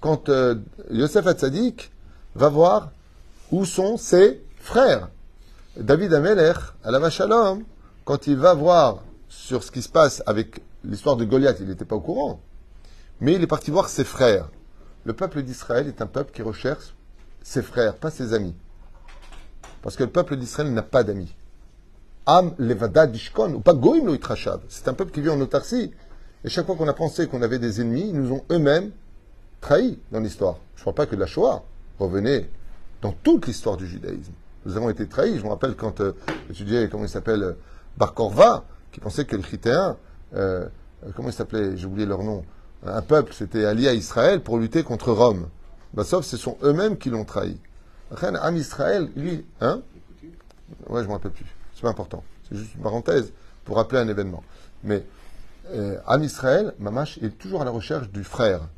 Quand 0.00 0.28
euh, 0.28 0.56
Yosef 0.90 1.26
Hatzadik 1.26 1.90
va 2.34 2.48
voir 2.48 2.90
où 3.50 3.64
sont 3.64 3.96
ses 3.96 4.42
frères. 4.56 5.08
David 5.76 6.14
Amelech, 6.14 6.56
à 6.84 6.90
la 6.90 7.10
Shalom, 7.10 7.64
quand 8.04 8.26
il 8.26 8.36
va 8.36 8.54
voir 8.54 9.02
sur 9.28 9.62
ce 9.62 9.70
qui 9.70 9.82
se 9.82 9.88
passe 9.88 10.22
avec 10.26 10.62
l'histoire 10.84 11.16
de 11.16 11.24
Goliath, 11.24 11.58
il 11.60 11.68
n'était 11.68 11.84
pas 11.84 11.96
au 11.96 12.00
courant, 12.00 12.40
mais 13.20 13.34
il 13.34 13.42
est 13.42 13.46
parti 13.46 13.70
voir 13.70 13.88
ses 13.88 14.04
frères. 14.04 14.48
Le 15.04 15.12
peuple 15.12 15.42
d'Israël 15.42 15.86
est 15.86 16.02
un 16.02 16.06
peuple 16.06 16.32
qui 16.32 16.42
recherche 16.42 16.94
ses 17.42 17.62
frères, 17.62 17.96
pas 17.96 18.10
ses 18.10 18.34
amis. 18.34 18.54
Parce 19.82 19.96
que 19.96 20.04
le 20.04 20.10
peuple 20.10 20.36
d'Israël 20.36 20.72
n'a 20.72 20.82
pas 20.82 21.04
d'amis. 21.04 21.34
Am 22.32 22.54
levada 22.58 23.08
dishkon, 23.08 23.54
ou 23.54 23.60
pas 23.60 23.74
goim 23.74 24.04
lo. 24.04 24.16
C'est 24.68 24.86
un 24.86 24.94
peuple 24.94 25.10
qui 25.10 25.20
vit 25.20 25.30
en 25.30 25.40
autarcie. 25.40 25.90
Et 26.44 26.48
chaque 26.48 26.64
fois 26.64 26.76
qu'on 26.76 26.86
a 26.86 26.92
pensé 26.92 27.26
qu'on 27.26 27.42
avait 27.42 27.58
des 27.58 27.80
ennemis, 27.80 28.10
ils 28.10 28.14
nous 28.14 28.30
ont 28.32 28.44
eux-mêmes 28.52 28.92
trahis 29.60 29.98
dans 30.12 30.20
l'histoire. 30.20 30.58
Je 30.76 30.82
ne 30.82 30.84
parle 30.84 30.94
pas 30.94 31.06
que 31.06 31.16
la 31.16 31.26
Shoah. 31.26 31.64
Revenez 31.98 32.48
dans 33.02 33.10
toute 33.10 33.48
l'histoire 33.48 33.76
du 33.76 33.88
judaïsme. 33.88 34.30
Nous 34.64 34.76
avons 34.76 34.90
été 34.90 35.08
trahis. 35.08 35.40
Je 35.40 35.42
me 35.42 35.48
rappelle 35.48 35.74
quand 35.74 36.00
euh, 36.00 36.12
j'étudiais, 36.50 36.88
comment 36.88 37.02
il 37.02 37.08
s'appelle, 37.08 37.42
euh, 37.42 37.52
Bar 37.96 38.14
Korva, 38.14 38.64
qui 38.92 39.00
pensait 39.00 39.24
que 39.24 39.34
les 39.34 39.42
Chrétiens, 39.42 39.96
euh, 40.36 40.68
euh, 41.04 41.10
comment 41.16 41.30
il 41.30 41.34
s'appelait, 41.34 41.76
j'ai 41.76 41.86
oublié 41.86 42.06
leur 42.06 42.22
nom, 42.22 42.44
un 42.86 43.02
peuple 43.02 43.34
s'était 43.34 43.64
allié 43.64 43.88
à 43.88 43.94
Israël 43.94 44.40
pour 44.40 44.56
lutter 44.58 44.84
contre 44.84 45.10
Rome. 45.10 45.48
Bah, 45.94 46.04
sauf 46.04 46.24
ce 46.24 46.36
sont 46.36 46.56
eux-mêmes 46.62 46.96
qui 46.96 47.10
l'ont 47.10 47.24
trahi. 47.24 47.58
Am 48.22 48.56
Israël, 48.56 49.10
lui, 49.16 49.44
hein? 49.60 49.82
Ouais, 50.88 51.02
je 51.02 51.08
me 51.08 51.12
rappelle 51.12 51.32
plus. 51.32 51.56
C'est 51.80 51.84
pas 51.86 51.90
important. 51.92 52.22
C'est 52.46 52.58
juste 52.58 52.74
une 52.74 52.82
parenthèse 52.82 53.32
pour 53.64 53.76
rappeler 53.76 54.00
un 54.00 54.08
événement. 54.08 54.44
Mais 54.84 55.06
euh, 55.72 55.96
Am 56.06 56.22
Israël, 56.22 56.74
Mamash, 56.78 57.16
est 57.22 57.38
toujours 57.38 57.62
à 57.62 57.64
la 57.64 57.70
recherche 57.70 58.10
du 58.10 58.22
frère. 58.22 58.68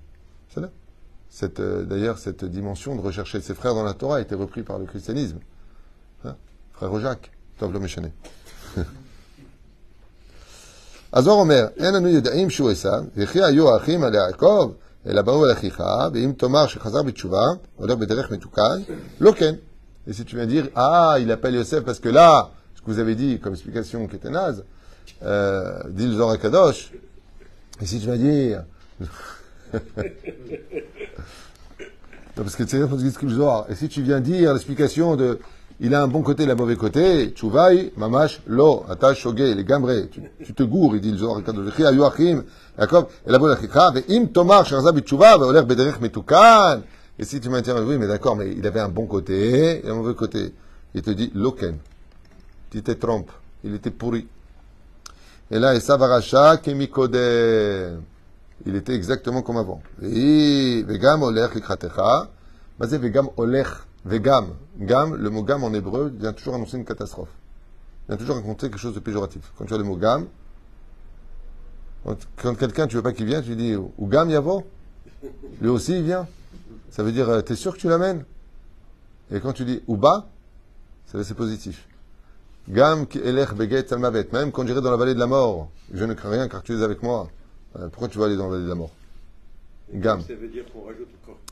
C'est 0.55 0.61
là. 0.61 0.69
Euh, 1.59 1.83
d'ailleurs, 1.83 2.19
cette 2.19 2.45
dimension 2.45 2.95
de 2.95 3.01
rechercher 3.01 3.41
ses 3.41 3.55
frères 3.55 3.75
dans 3.75 3.83
la 3.83 3.95
Torah 3.95 4.19
a 4.19 4.21
été 4.21 4.37
reprise 4.37 4.65
par 4.65 4.79
le 4.79 4.85
christianisme. 4.85 5.41
Hein? 6.25 6.37
Frère 6.75 6.97
Jacques, 7.01 7.33
Tov 7.59 7.77
Méchané. 7.81 8.13
Azor 11.13 11.41
Omer, 11.41 11.71
En 11.81 11.95
Anu 11.95 12.21
Vechi 12.21 12.63
Et 20.07 20.13
si 20.13 20.25
tu 20.25 20.37
viens 20.37 20.47
dire, 20.47 20.69
ah, 20.77 21.17
il 21.19 21.33
appelle 21.33 21.55
Yosef 21.57 21.85
parce 21.85 21.99
que 21.99 22.09
là, 22.09 22.53
que 22.85 22.91
vous 22.91 22.99
avez 22.99 23.15
dit 23.15 23.39
comme 23.41 23.53
explication 23.53 24.07
qui 24.07 24.17
était 24.17 24.31
naze, 24.31 24.65
euh, 25.23 25.83
dit 25.91 26.07
le 26.07 26.15
Zohar 26.15 26.39
Kadosh, 26.39 26.93
et 27.81 27.87
si 27.87 28.01
tu 28.01 28.07
vas 28.07 28.17
dire. 28.17 28.65
parce 32.37 32.57
que 32.57 32.63
tu 32.65 32.71
sais, 32.71 32.79
le 32.79 33.29
Zohar, 33.29 33.67
et 33.69 33.75
si 33.75 33.89
tu 33.89 34.03
viens 34.03 34.21
dire 34.21 34.53
l'explication 34.53 35.17
de. 35.17 35.39
Il 35.81 35.97
a 35.97 36.03
un 36.03 36.07
bon 36.07 36.23
côté 36.23 36.45
et 36.45 36.51
un 36.51 36.55
mauvais 36.55 36.77
côté, 36.77 37.33
tu 37.33 37.47
mamash, 37.97 38.41
lo, 38.47 38.85
attache, 38.89 39.19
shogé, 39.19 39.53
les 39.53 39.65
gambrés, 39.65 40.09
tu 40.45 40.55
te 40.55 40.63
gourres, 40.63 40.95
il 40.95 41.01
dit 41.01 41.11
le 41.11 41.19
Zohar 41.19 41.43
Kadosh, 41.43 41.81
et. 41.81 42.37
Et 47.19 47.25
si 47.25 47.41
tu 47.41 47.49
m'interroges, 47.51 47.85
oui, 47.87 47.99
mais 47.99 48.07
d'accord, 48.07 48.37
mais 48.37 48.53
il 48.53 48.67
avait 48.67 48.81
un 48.81 48.89
bon 48.89 49.07
côté 49.07 49.85
et 49.85 49.89
un 49.89 49.95
mauvais 49.95 50.15
côté. 50.15 50.55
Il 50.95 51.03
te 51.03 51.11
dit, 51.11 51.31
loken. 51.35 51.77
Tu 52.73 52.83
te 52.83 52.93
trompes. 52.93 53.31
Il 53.65 53.75
était 53.75 53.91
pourri. 53.91 54.27
Et 55.51 55.59
là, 55.59 55.75
Esav 55.75 56.03
Aracha 56.03 56.57
Kemikode. 56.57 58.01
Il 58.65 58.77
était 58.77 58.95
exactement 58.95 59.43
comme 59.43 59.59
avant. 59.59 59.83
Vegam. 59.99 61.21
Basé 62.79 62.97
Vegam. 62.97 63.29
Vegam. 64.07 64.55
Gam, 64.81 65.15
le 65.17 65.29
mot 65.29 65.43
gam 65.43 65.63
en 65.65 65.75
hébreu 65.75 66.11
vient 66.19 66.33
toujours 66.33 66.55
annoncer 66.55 66.79
une 66.79 66.87
catastrophe. 66.87 67.29
vient 68.09 68.17
toujours 68.17 68.37
raconter 68.37 68.71
quelque 68.71 68.81
chose 68.81 68.95
de 68.95 69.01
péjoratif. 69.01 69.53
Quand 69.59 69.67
tu 69.67 69.75
as 69.75 69.79
le 69.79 69.85
mot 69.85 69.97
gam, 69.97 70.27
quand, 72.37 72.55
quelqu'un, 72.55 72.87
tu 72.87 72.97
veux 72.97 73.03
pas 73.03 73.13
qu'il 73.13 73.27
vienne, 73.27 73.45
tu 73.45 73.55
dis 73.55 73.77
ou 73.77 74.07
gam 74.07 74.31
yavo, 74.31 74.65
lui 75.61 75.69
aussi 75.69 75.99
il 75.99 76.05
vient. 76.05 76.27
Ça 76.91 77.03
veut 77.03 77.13
dire, 77.13 77.29
euh, 77.29 77.43
t'es 77.43 77.55
sûr 77.55 77.75
que 77.75 77.79
tu 77.79 77.89
l'amènes? 77.89 78.25
Et 79.31 79.41
quand 79.41 79.53
tu 79.53 79.67
dis 79.67 79.83
ou 79.87 79.99
bas, 79.99 80.27
c'est 81.05 81.35
positif. 81.35 81.87
Gam 82.69 83.07
beget 83.07 83.89
salmavet, 83.89 84.29
même 84.33 84.53
quand 84.53 84.67
j'irai 84.67 84.81
dans 84.81 84.91
la 84.91 84.97
vallée 84.97 85.15
de 85.15 85.19
la 85.19 85.27
mort, 85.27 85.69
je 85.93 86.05
ne 86.05 86.15
crains 86.15 86.31
rien 86.31 86.49
car 86.49 86.63
tu 86.63 86.79
es 86.79 86.83
avec 86.83 87.03
moi. 87.03 87.29
Euh, 87.79 87.89
Pourquoi 87.89 88.09
tu 88.09 88.19
vas 88.19 88.27
aller 88.27 88.37
dans 88.37 88.45
la 88.45 88.51
vallée 88.51 88.65
de 88.65 88.69
la 88.69 88.75
mort? 88.75 88.91
Gam. 89.93 90.21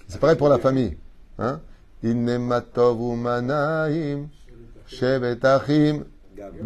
C'est 0.08 0.20
pareil 0.20 0.36
pour 0.36 0.48
la 0.48 0.58
famille. 0.58 0.96
Hein? 1.38 1.60
Gam. 2.02 2.64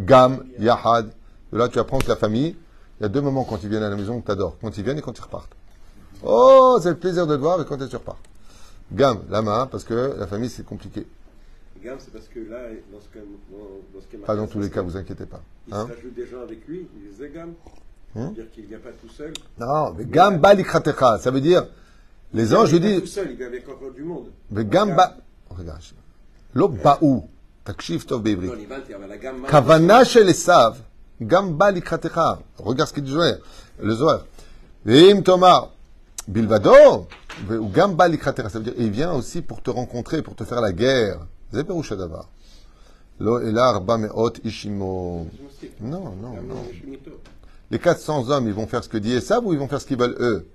Gam, 0.04 0.44
Yahad. 0.58 1.10
De 1.52 1.58
là, 1.58 1.68
tu 1.68 1.78
apprends 1.78 1.98
que 1.98 2.08
la 2.08 2.16
famille, 2.16 2.56
il 3.00 3.02
y 3.02 3.06
a 3.06 3.08
deux 3.08 3.20
moments 3.20 3.44
quand 3.44 3.62
ils 3.62 3.68
viennent 3.68 3.82
à 3.82 3.90
la 3.90 3.96
maison 3.96 4.20
que 4.20 4.26
tu 4.26 4.32
adores. 4.32 4.56
Quand 4.60 4.76
ils 4.76 4.84
viennent 4.84 4.98
et 4.98 5.02
quand 5.02 5.16
ils 5.16 5.22
repartent. 5.22 5.52
Oh, 6.22 6.78
c'est 6.82 6.90
le 6.90 6.96
plaisir 6.96 7.26
de 7.26 7.34
te 7.34 7.40
voir 7.40 7.60
et 7.60 7.64
quand 7.64 7.76
tu 7.76 7.96
repars? 7.96 8.18
Gam, 8.92 9.20
lama, 9.30 9.68
parce 9.70 9.84
que 9.84 10.14
la 10.18 10.26
famille, 10.26 10.50
c'est 10.50 10.64
compliqué 10.64 11.06
Gam, 11.83 11.95
c'est 11.99 12.11
parce 12.11 12.27
que 12.27 12.39
là, 12.39 12.57
dans 12.91 12.99
ce, 12.99 13.07
que, 13.07 13.19
dans, 13.19 13.57
dans 13.93 14.01
ce 14.01 14.07
qui 14.07 14.17
est 14.17 14.19
Pas 14.19 14.35
marqué, 14.35 14.41
dans 14.41 14.47
tous 14.51 14.59
les 14.59 14.65
c'est 14.65 14.73
cas, 14.73 14.81
que 14.81 14.85
vous 14.85 14.97
inquiétez 14.97 15.25
pas. 15.25 15.41
Il 15.67 15.73
Hein 15.73 15.87
se 15.87 15.93
rajoute 15.95 16.13
des 16.13 16.27
gens 16.27 16.41
avec 16.41 16.67
lui, 16.67 16.87
il 16.93 17.09
disait 17.09 17.29
Gam. 17.29 17.53
Hein 18.15 18.31
C'est-à-dire 18.35 18.51
qu'il 18.51 18.63
ne 18.63 18.69
vient 18.69 18.79
pas 18.79 18.89
tout 19.01 19.07
seul. 19.09 19.31
non, 19.59 19.93
mais 19.97 20.03
Gam 20.05 20.39
balikratecha, 20.39 21.19
ça 21.19 21.31
veut 21.31 21.39
dire, 21.39 21.65
les 22.33 22.53
anges, 22.53 22.69
je 22.71 22.75
il 22.75 22.81
vient 22.81 22.89
pas 22.91 22.95
dis, 22.95 23.01
tout 23.01 23.07
seul, 23.07 23.27
il 23.31 23.37
vient 23.37 23.47
avec 23.47 23.69
encore 23.69 23.91
du 23.91 24.03
monde. 24.03 24.27
mais 24.51 24.65
Gam 24.65 24.93
ba, 24.95 25.15
regarde, 25.49 25.81
lo 26.53 26.67
ba'u, 26.67 27.21
takshif 27.63 28.05
tov 28.05 28.17
Non, 28.19 28.23
בעברית. 28.23 28.59
il 28.59 28.67
va 28.67 28.79
dire, 28.81 28.97
la 29.07 29.17
gamme. 29.17 29.45
כוונה 29.49 30.05
של 30.05 30.27
עשיו, 30.29 30.73
גם 31.27 31.57
בא 31.57 31.69
לקראתך. 31.69 32.19
regarde 32.59 32.89
ce 32.89 32.93
qu'il 32.93 33.03
dit 33.03 33.11
Zohar, 33.13 33.37
le 33.79 33.93
Zohar. 33.95 34.23
ואם 34.85 35.21
תאמר, 35.23 35.63
בלבדו, 36.27 37.05
והוא 37.47 37.71
גם 37.71 37.97
בא 37.97 38.07
לקראתך, 38.07 38.45
ça 38.47 38.59
veut 38.59 38.63
dire, 38.63 38.73
il 38.77 38.91
vient 38.91 39.13
aussi 39.13 39.41
pour 39.41 39.61
te 39.61 39.69
rencontrer, 39.69 40.21
pour 40.21 40.35
te 40.35 40.43
faire 40.43 40.59
la 40.61 40.73
guerre. 40.73 41.19
זה 41.53 41.63
פירוש 41.63 41.91
הדבר. 41.91 42.21
לא 43.19 43.41
אלא 43.41 43.61
ארבע 43.69 43.97
מאות 43.97 44.39
איש 44.45 44.65
עמו. 44.65 45.25
Non, 45.81 45.83
non, 46.23 46.33
Gam, 46.35 46.47
non. 46.47 46.63
il 46.63 46.69
est 46.69 46.81
finito. 46.81 47.11
Les 47.71 47.79
400 47.79 48.29
hommes, 48.29 48.47
ils 48.47 48.53
vont 48.53 48.65
faire 48.67 48.83
ce 48.83 48.89
que 48.89 48.97
dit 48.97 49.11
Esav 49.13 49.45
ou 49.45 49.51
ils 49.53 49.59
vont 49.59 49.67
faire 49.67 49.81
ce 49.81 49.85
qu'ils 49.85 49.97
veulent 49.97 50.15
eux 50.19 50.45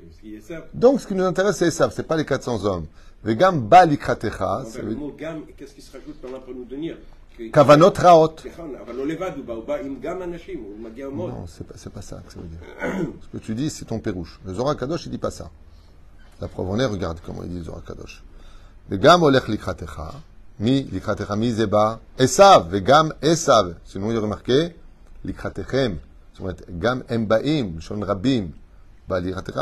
Parce 0.00 0.20
qu'il 0.20 0.34
est 0.34 0.40
ça. 0.40 0.66
Donc, 0.74 1.00
ce 1.00 1.06
qui 1.06 1.14
nous 1.14 1.24
intéresse, 1.24 1.56
c'est 1.56 1.68
Esav, 1.68 1.90
c'est 1.94 2.02
pas 2.06 2.16
les 2.16 2.24
400 2.24 2.64
hommes. 2.64 2.86
וגם 3.24 3.70
בא 3.70 3.84
לקראתך, 3.84 4.36
ça 4.38 4.62
Enfin, 4.62 4.78
veut 4.82 4.88
le 4.88 4.94
dire 4.94 4.98
mot 5.04 5.12
Gam, 5.18 5.42
qu'est-ce 5.56 5.74
qui 5.74 5.82
se 5.82 5.90
rajoute 5.96 6.22
maintenant 6.22 6.40
pour 6.40 6.54
nous 6.54 6.64
donner 6.64 6.94
Que- 7.38 7.50
כוונות 7.54 7.98
רעות. 7.98 8.40
סליחה, 8.40 8.62
אבל 8.86 8.94
לא 8.94 9.06
לבד, 9.06 9.30
הוא 9.36 9.44
בא, 9.44 9.52
הוא 9.54 9.64
בא 9.64 9.74
עם 9.76 9.96
גם 10.00 10.22
אנשים, 10.22 10.58
הוא 10.62 10.78
מגיע 10.90 11.08
מאוד. 11.08 11.30
Non, 11.30 11.46
c'est 11.46 11.66
pas, 11.66 11.76
c'est 11.76 11.92
pas 11.92 12.02
ça 12.02 12.16
que 12.26 12.32
ça 12.32 12.38
veut 12.40 12.48
dire. 12.48 12.60
Ce 13.22 13.28
que 13.32 13.38
tu 13.42 13.54
dis, 13.54 13.70
c'est 13.70 13.84
ton 13.86 13.98
pérouche. 14.00 14.38
Le 14.44 14.54
Zohar 14.54 14.76
Kadosh, 14.76 15.06
il 15.06 15.10
dit 15.10 15.18
pas 15.18 15.30
ça. 15.30 15.50
La 16.40 16.48
preuve 16.48 16.68
en 16.70 16.78
est, 16.78 16.84
regarde 16.86 17.18
comment 17.24 17.42
il 17.42 17.48
dit 17.50 17.58
le 17.58 17.64
Zohar 17.64 17.82
Kadosh. 17.84 18.22
Vegam 18.90 19.22
olech 19.22 19.48
likratecha. 19.48 20.12
Mi 20.60 20.84
likratecha 20.84 21.36
mi 21.36 21.52
zeba. 21.52 22.00
Esav. 22.18 22.70
Vegam 22.70 23.12
esav. 23.22 23.74
Sinon, 23.84 24.10
il 24.10 24.16
est 24.16 24.20
remarqué, 24.20 24.74
likratechem. 25.24 25.98
זאת 26.32 26.40
אומרת, 26.40 26.62
גם 26.78 27.00
הם 27.08 27.28
באים, 27.28 27.78
לשון 27.78 28.02
רבים, 28.02 28.50
בא 29.08 29.18
ליראתך. 29.18 29.60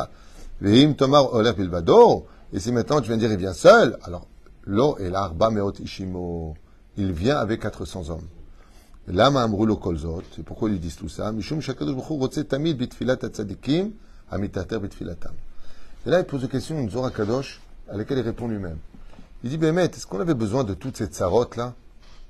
ואם 0.63 0.93
תאמר 0.97 1.19
הולך 1.19 1.57
בלבדו, 1.57 2.25
et 2.53 2.59
si 2.59 2.73
maintenant 2.73 3.01
tu 3.01 3.09
viens 3.09 3.17
dire 3.17 3.33
il 3.33 3.39
vient 3.39 3.53
seul, 3.53 3.97
alors, 4.03 4.27
לא 4.67 4.97
אלא 5.01 5.19
ארבע 5.19 5.49
מאות 5.49 5.79
איש 5.79 6.01
עמו. 6.01 6.55
Il 6.97 7.13
vient 7.13 7.39
avec 7.39 7.67
400 7.67 8.11
hommes. 8.11 8.27
למה 9.09 9.45
אמרו 9.45 9.67
לו 9.67 9.81
כל 9.81 9.97
זאת? 9.97 10.25
Et 10.39 10.43
pourquoi 10.43 10.71
ils 10.71 10.81
disent 10.81 10.97
tout 10.97 11.09
ça? 11.09 11.31
משום 11.31 11.61
שהקדוש 11.61 11.95
ברוך 11.95 12.07
הוא 12.07 12.19
רוצה 12.19 12.43
תמיד 12.43 12.79
בתפילת 12.79 13.25
הצדיקים 13.25 13.93
המתעתר 14.31 14.79
בתפילתם. 14.79 15.33
Et 16.07 16.11
là, 16.11 16.19
il 16.21 16.25
pose 16.25 16.43
une 16.43 16.49
question, 16.49 16.79
une 16.79 16.91
Zohar 16.91 17.13
Kadosh, 17.13 17.61
à 17.89 17.97
laquelle 17.97 18.19
il 19.44 19.50
dit, 19.50 19.58
Bémet, 19.58 19.86
est-ce 19.86 20.06
qu'on 20.06 20.20
avait 20.20 20.34
besoin 20.34 20.64
de 20.64 20.74
toutes 20.74 20.98
ces 20.98 21.06
tsarotes 21.06 21.56
là? 21.56 21.74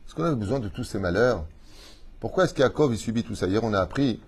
Est-ce 0.05 0.15
qu'on 0.15 0.23
avait 0.23 0.35
besoin 0.35 0.59
de 0.59 0.69
tous 0.69 0.83
ces 0.83 0.99
malheurs? 0.99 1.45
Pourquoi 2.19 2.43
est-ce 2.43 2.53
qu'Yaakov, 2.53 2.93
il 2.93 2.97
subit 2.97 3.23
tout 3.23 3.35
ça? 3.35 3.47
Hier, 3.47 3.63
on 3.63 3.73
a 3.73 3.79
appris 3.79 4.21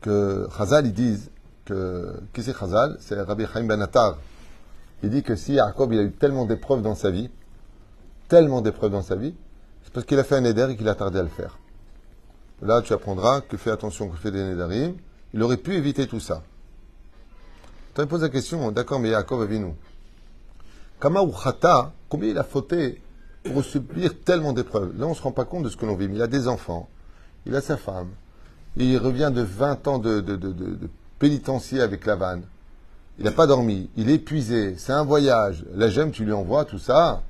que 0.00 0.48
Chazal, 0.56 0.86
ils 0.86 0.92
disent 0.92 1.30
que, 1.64 2.14
qui 2.32 2.42
c'est 2.42 2.56
Chazal? 2.56 2.96
C'est 3.00 3.20
Rabbi 3.20 3.46
Chaim 3.52 3.64
Ben 3.64 3.80
Attar. 3.80 4.18
Il 5.02 5.10
dit 5.10 5.22
que 5.22 5.36
si 5.36 5.54
Yaakov, 5.54 5.92
il 5.94 5.98
a 6.00 6.02
eu 6.02 6.12
tellement 6.12 6.46
d'épreuves 6.46 6.82
dans 6.82 6.94
sa 6.94 7.10
vie, 7.10 7.30
tellement 8.28 8.60
d'épreuves 8.60 8.92
dans 8.92 9.02
sa 9.02 9.16
vie, 9.16 9.34
c'est 9.84 9.92
parce 9.92 10.06
qu'il 10.06 10.18
a 10.18 10.24
fait 10.24 10.36
un 10.36 10.44
éder 10.44 10.66
et 10.70 10.76
qu'il 10.76 10.88
a 10.88 10.94
tardé 10.94 11.18
à 11.18 11.22
le 11.22 11.28
faire. 11.28 11.58
Là, 12.62 12.80
tu 12.82 12.92
apprendras 12.92 13.40
que 13.40 13.56
fais 13.56 13.70
attention 13.70 14.08
que 14.08 14.16
fait 14.16 14.30
des 14.30 14.42
nédarim. 14.42 14.94
Il 15.34 15.42
aurait 15.42 15.56
pu 15.56 15.74
éviter 15.74 16.06
tout 16.06 16.20
ça. 16.20 16.42
Tu 17.94 18.00
me 18.00 18.06
poses 18.06 18.22
la 18.22 18.28
question, 18.28 18.70
d'accord, 18.70 19.00
mais 19.00 19.10
Yaakov 19.10 19.42
Avinu. 19.42 19.74
Kama 21.02 21.20
ou 21.20 21.32
Chata, 21.32 21.92
combien 22.08 22.28
il 22.28 22.38
a 22.38 22.44
fauté 22.44 23.02
pour 23.42 23.64
subir 23.64 24.20
tellement 24.20 24.52
d'épreuves? 24.52 24.96
Là, 24.96 25.06
on 25.06 25.10
ne 25.10 25.14
se 25.14 25.22
rend 25.22 25.32
pas 25.32 25.44
compte 25.44 25.64
de 25.64 25.68
ce 25.68 25.76
que 25.76 25.84
l'on 25.84 25.96
vit. 25.96 26.06
Mais 26.06 26.14
il 26.14 26.22
a 26.22 26.28
des 26.28 26.46
enfants, 26.46 26.88
il 27.44 27.56
a 27.56 27.60
sa 27.60 27.76
femme, 27.76 28.10
il 28.76 28.96
revient 28.98 29.32
de 29.34 29.42
20 29.42 29.88
ans 29.88 29.98
de, 29.98 30.20
de, 30.20 30.36
de, 30.36 30.88
pénitencier 31.18 31.80
avec 31.80 32.06
Lavanne. 32.06 32.44
Il 33.18 33.24
n'a 33.24 33.32
pas 33.32 33.48
dormi, 33.48 33.90
il 33.96 34.10
est 34.10 34.14
épuisé, 34.14 34.76
c'est 34.78 34.92
un 34.92 35.02
voyage. 35.02 35.64
La 35.74 35.88
gemme, 35.88 36.12
tu 36.12 36.24
lui 36.24 36.32
envoies, 36.32 36.64
tout 36.66 36.78
ça. 36.78 37.22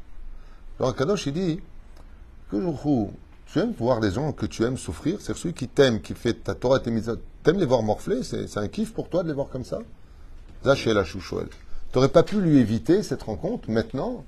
Alors 0.78 0.94
Kadosh, 0.94 1.24
il 1.24 1.32
dit 1.32 1.60
que 2.50 2.58
tu 3.46 3.58
aimes 3.58 3.72
voir 3.78 4.00
les 4.00 4.10
gens 4.10 4.32
que 4.32 4.44
tu 4.44 4.64
aimes 4.64 4.76
souffrir, 4.76 5.18
c'est 5.22 5.34
celui 5.34 5.54
qui 5.54 5.66
t'aime, 5.66 6.02
qui 6.02 6.12
fait 6.12 6.34
ta 6.34 6.54
Torah 6.54 6.76
et 6.76 6.82
tes. 6.82 6.92
T'aimes 7.42 7.58
les 7.58 7.64
voir 7.64 7.82
morfler, 7.82 8.22
c'est 8.22 8.58
un 8.58 8.68
kiff 8.68 8.92
pour 8.92 9.08
toi 9.08 9.22
de 9.22 9.28
les 9.28 9.34
voir 9.34 9.48
comme 9.48 9.64
ça? 9.64 9.78
Zachel 10.62 10.94
la 10.94 11.04
chouchouel. 11.04 11.48
T'aurais 11.92 12.08
pas 12.08 12.22
pu 12.22 12.40
lui 12.40 12.58
éviter 12.58 13.02
cette 13.02 13.22
rencontre 13.22 13.70
maintenant 13.70 14.24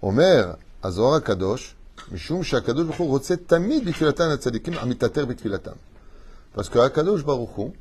Omer, 0.00 0.56
Azora 0.82 1.20
Kadosh, 1.20 1.76
Mishum 2.10 2.42
Shakadosh 2.42 2.96
Rotze 2.98 3.34
Tamid 3.46 3.86
Amitater. 4.80 5.24
Parce 6.54 6.68
que 6.68 6.78
Akadosh 6.78 7.24
Baruch 7.24 7.72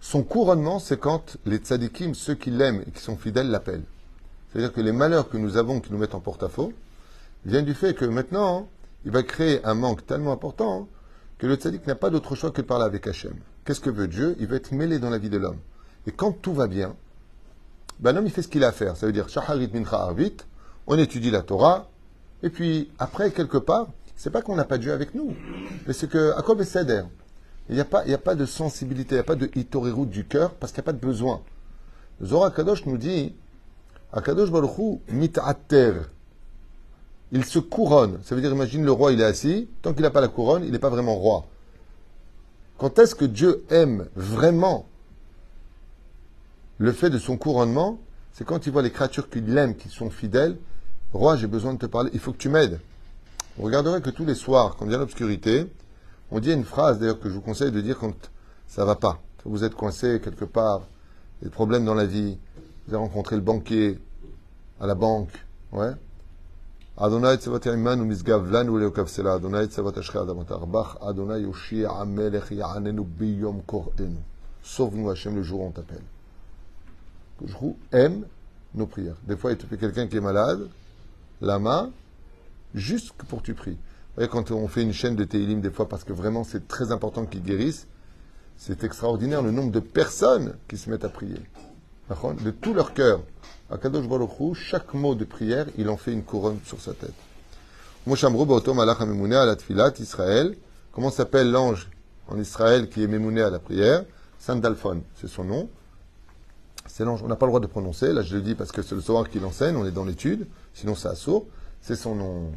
son 0.00 0.22
couronnement, 0.22 0.78
c'est 0.78 1.00
quand 1.00 1.38
les 1.46 1.56
tzadikim, 1.56 2.14
ceux 2.14 2.34
qui 2.34 2.50
l'aiment 2.50 2.84
et 2.86 2.90
qui 2.90 3.00
sont 3.00 3.16
fidèles, 3.16 3.50
l'appellent. 3.50 3.84
C'est-à-dire 4.52 4.72
que 4.72 4.82
les 4.82 4.92
malheurs 4.92 5.30
que 5.30 5.38
nous 5.38 5.56
avons, 5.56 5.80
qui 5.80 5.90
nous 5.92 5.98
mettent 5.98 6.14
en 6.14 6.20
porte-à-faux, 6.20 6.74
viennent 7.46 7.64
du 7.64 7.72
fait 7.72 7.94
que 7.94 8.04
maintenant, 8.04 8.68
il 9.06 9.10
va 9.10 9.22
créer 9.22 9.64
un 9.64 9.74
manque 9.74 10.06
tellement 10.06 10.32
important 10.32 10.88
que 11.38 11.46
le 11.46 11.54
tzaddik 11.54 11.86
n'a 11.86 11.94
pas 11.94 12.10
d'autre 12.10 12.34
choix 12.34 12.50
que 12.50 12.60
de 12.60 12.66
parler 12.66 12.84
avec 12.84 13.06
Hachem. 13.06 13.34
Qu'est-ce 13.64 13.80
que 13.80 13.90
veut 13.90 14.08
Dieu? 14.08 14.36
Il 14.40 14.46
veut 14.46 14.56
être 14.56 14.72
mêlé 14.72 14.98
dans 14.98 15.10
la 15.10 15.18
vie 15.18 15.30
de 15.30 15.38
l'homme. 15.38 15.58
Et 16.06 16.12
quand 16.12 16.32
tout 16.32 16.52
va 16.52 16.66
bien, 16.66 16.94
ben 18.00 18.12
l'homme 18.12 18.26
il 18.26 18.32
fait 18.32 18.42
ce 18.42 18.48
qu'il 18.48 18.64
a 18.64 18.68
à 18.68 18.72
faire. 18.72 18.96
Ça 18.96 19.06
veut 19.06 19.12
dire 19.12 19.28
Shaharit 19.28 19.70
Mincha 19.72 19.96
Arvit, 20.00 20.36
on 20.86 20.98
étudie 20.98 21.30
la 21.30 21.42
Torah, 21.42 21.88
et 22.42 22.50
puis 22.50 22.90
après, 22.98 23.30
quelque 23.30 23.56
part, 23.56 23.88
c'est 24.16 24.30
pas 24.30 24.42
qu'on 24.42 24.54
n'a 24.56 24.64
pas 24.64 24.78
Dieu 24.78 24.92
avec 24.92 25.14
nous, 25.14 25.34
mais 25.86 25.92
c'est 25.92 26.08
que 26.08 26.32
Akob 26.36 26.60
et 26.60 26.64
Seder, 26.64 27.04
il 27.70 27.74
n'y 27.74 27.80
a, 27.80 27.84
pas- 27.86 28.04
il 28.04 28.10
y 28.10 28.14
a 28.14 28.18
pas 28.18 28.34
de 28.34 28.44
sensibilité, 28.44 29.14
il 29.14 29.18
n'y 29.18 29.20
a 29.20 29.24
pas 29.24 29.34
de 29.34 29.50
hitorérou 29.54 30.04
du 30.04 30.26
cœur, 30.26 30.50
parce 30.52 30.72
qu'il 30.72 30.80
n'y 30.80 30.84
a 30.84 30.90
pas 30.90 30.92
de 30.92 30.98
besoin. 31.04 31.40
Le 32.20 32.26
Zohar 32.26 32.52
Kadosh 32.52 32.84
nous 32.86 32.98
dit 32.98 33.34
Akadosh 34.12 34.50
Baruch 34.50 34.78
Hu 34.78 34.98
mit'ater. 35.08 35.94
Il 37.32 37.44
se 37.44 37.58
couronne. 37.58 38.18
Ça 38.22 38.34
veut 38.34 38.40
dire, 38.40 38.52
imagine 38.52 38.84
le 38.84 38.92
roi, 38.92 39.12
il 39.12 39.20
est 39.20 39.24
assis. 39.24 39.68
Tant 39.82 39.92
qu'il 39.92 40.02
n'a 40.02 40.10
pas 40.10 40.20
la 40.20 40.28
couronne, 40.28 40.62
il 40.64 40.70
n'est 40.70 40.78
pas 40.78 40.90
vraiment 40.90 41.16
roi. 41.16 41.46
Quand 42.78 42.98
est-ce 42.98 43.14
que 43.14 43.24
Dieu 43.24 43.64
aime 43.70 44.08
vraiment 44.16 44.86
le 46.78 46.92
fait 46.92 47.10
de 47.10 47.18
son 47.18 47.36
couronnement 47.36 47.98
C'est 48.32 48.44
quand 48.44 48.66
il 48.66 48.72
voit 48.72 48.82
les 48.82 48.90
créatures 48.90 49.30
qu'il 49.30 49.56
aime, 49.56 49.76
qui 49.76 49.88
sont 49.88 50.10
fidèles. 50.10 50.58
Roi, 51.12 51.36
j'ai 51.36 51.46
besoin 51.46 51.74
de 51.74 51.78
te 51.78 51.86
parler. 51.86 52.10
Il 52.14 52.20
faut 52.20 52.32
que 52.32 52.38
tu 52.38 52.48
m'aides. 52.48 52.80
Vous 53.56 53.64
regarderez 53.64 54.00
que 54.00 54.10
tous 54.10 54.24
les 54.24 54.34
soirs, 54.34 54.76
quand 54.76 54.86
il 54.86 54.92
y 54.92 54.94
a 54.94 54.98
l'obscurité, 54.98 55.66
on 56.32 56.40
dit 56.40 56.52
une 56.52 56.64
phrase 56.64 56.98
d'ailleurs 56.98 57.20
que 57.20 57.28
je 57.28 57.34
vous 57.34 57.40
conseille 57.40 57.70
de 57.70 57.80
dire 57.80 57.98
quand 57.98 58.14
ça 58.66 58.84
va 58.84 58.96
pas. 58.96 59.20
Vous 59.44 59.62
êtes 59.62 59.74
coincé 59.74 60.20
quelque 60.20 60.44
part, 60.44 60.82
des 61.42 61.50
problèmes 61.50 61.84
dans 61.84 61.94
la 61.94 62.06
vie, 62.06 62.38
vous 62.86 62.94
avez 62.94 63.02
rencontré 63.02 63.36
le 63.36 63.42
banquier 63.42 63.98
à 64.80 64.86
la 64.86 64.94
banque, 64.94 65.30
ouais. 65.72 65.92
Adonai 66.96 67.38
tzavot 67.38 67.64
ya'iman 67.64 68.00
u'mizgav 68.00 68.50
lanu 68.50 68.78
le'okav 68.78 69.08
sela. 69.08 69.34
Adonai 69.34 69.66
tzavot 69.66 69.96
ashchei 69.98 70.20
adamot 70.20 70.50
arbach. 70.50 70.96
Adonai 71.02 71.42
yoshia 71.42 71.90
amelech 71.90 72.50
ya'anenu 72.52 73.04
biyom 73.04 73.62
kor'enu. 73.66 74.18
Sauve-nous 74.62 75.10
Hachem 75.10 75.34
le 75.34 75.42
jour 75.42 75.60
où 75.60 75.66
on 75.66 75.70
t'appelle. 75.70 76.02
Que 77.38 77.48
je 77.48 77.56
vous 77.56 77.76
aime 77.92 78.24
nos 78.74 78.86
prières. 78.86 79.16
Des 79.26 79.36
fois, 79.36 79.52
il 79.52 79.58
te 79.58 79.66
fait 79.66 79.76
quelqu'un 79.76 80.06
qui 80.06 80.16
est 80.16 80.20
malade, 80.20 80.68
la 81.40 81.58
main, 81.58 81.90
juste 82.74 83.12
pour 83.12 83.42
tu 83.42 83.54
pries. 83.54 83.72
Vous 83.72 84.16
voyez, 84.16 84.28
quand 84.28 84.52
on 84.52 84.68
fait 84.68 84.82
une 84.82 84.92
chaîne 84.92 85.16
de 85.16 85.24
Télim, 85.24 85.60
des 85.60 85.70
fois, 85.70 85.88
parce 85.88 86.04
que 86.04 86.12
vraiment 86.12 86.44
c'est 86.44 86.68
très 86.68 86.92
important 86.92 87.26
qu'il 87.26 87.42
guérisse, 87.42 87.88
c'est 88.56 88.84
extraordinaire 88.84 89.42
le 89.42 89.50
nombre 89.50 89.72
de 89.72 89.80
personnes 89.80 90.54
qui 90.68 90.76
se 90.76 90.88
mettent 90.88 91.04
à 91.04 91.08
prier. 91.08 91.40
De 92.08 92.50
tout 92.50 92.74
leur 92.74 92.92
cœur. 92.92 93.20
À 93.70 93.78
Kadosh 93.78 94.06
Baruch 94.06 94.54
chaque 94.54 94.92
mot 94.92 95.14
de 95.14 95.24
prière, 95.24 95.66
il 95.78 95.88
en 95.88 95.96
fait 95.96 96.12
une 96.12 96.22
couronne 96.22 96.58
sur 96.64 96.80
sa 96.80 96.92
tête. 96.92 97.14
Israël. 100.00 100.56
Comment 100.92 101.10
s'appelle 101.10 101.50
l'ange 101.50 101.88
en 102.28 102.38
Israël 102.38 102.88
qui 102.88 103.02
est 103.02 103.06
mémouné 103.06 103.40
à 103.40 103.50
la 103.50 103.58
prière? 103.58 104.04
Sandalphon, 104.38 105.02
c'est 105.18 105.28
son 105.28 105.44
nom. 105.44 105.68
C'est 106.86 107.04
l'ange, 107.04 107.22
on 107.24 107.28
n'a 107.28 107.36
pas 107.36 107.46
le 107.46 107.50
droit 107.50 107.60
de 107.60 107.66
prononcer, 107.66 108.12
là 108.12 108.20
je 108.20 108.36
le 108.36 108.42
dis 108.42 108.54
parce 108.54 108.70
que 108.70 108.82
c'est 108.82 108.94
le 108.94 109.00
Zohar 109.00 109.28
qui 109.30 109.40
l'enseigne, 109.40 109.74
on 109.74 109.86
est 109.86 109.90
dans 109.90 110.04
l'étude, 110.04 110.46
sinon 110.74 110.94
c'est 110.94 111.08
assourd. 111.08 111.46
C'est 111.80 111.96
son 111.96 112.14
nom. 112.14 112.52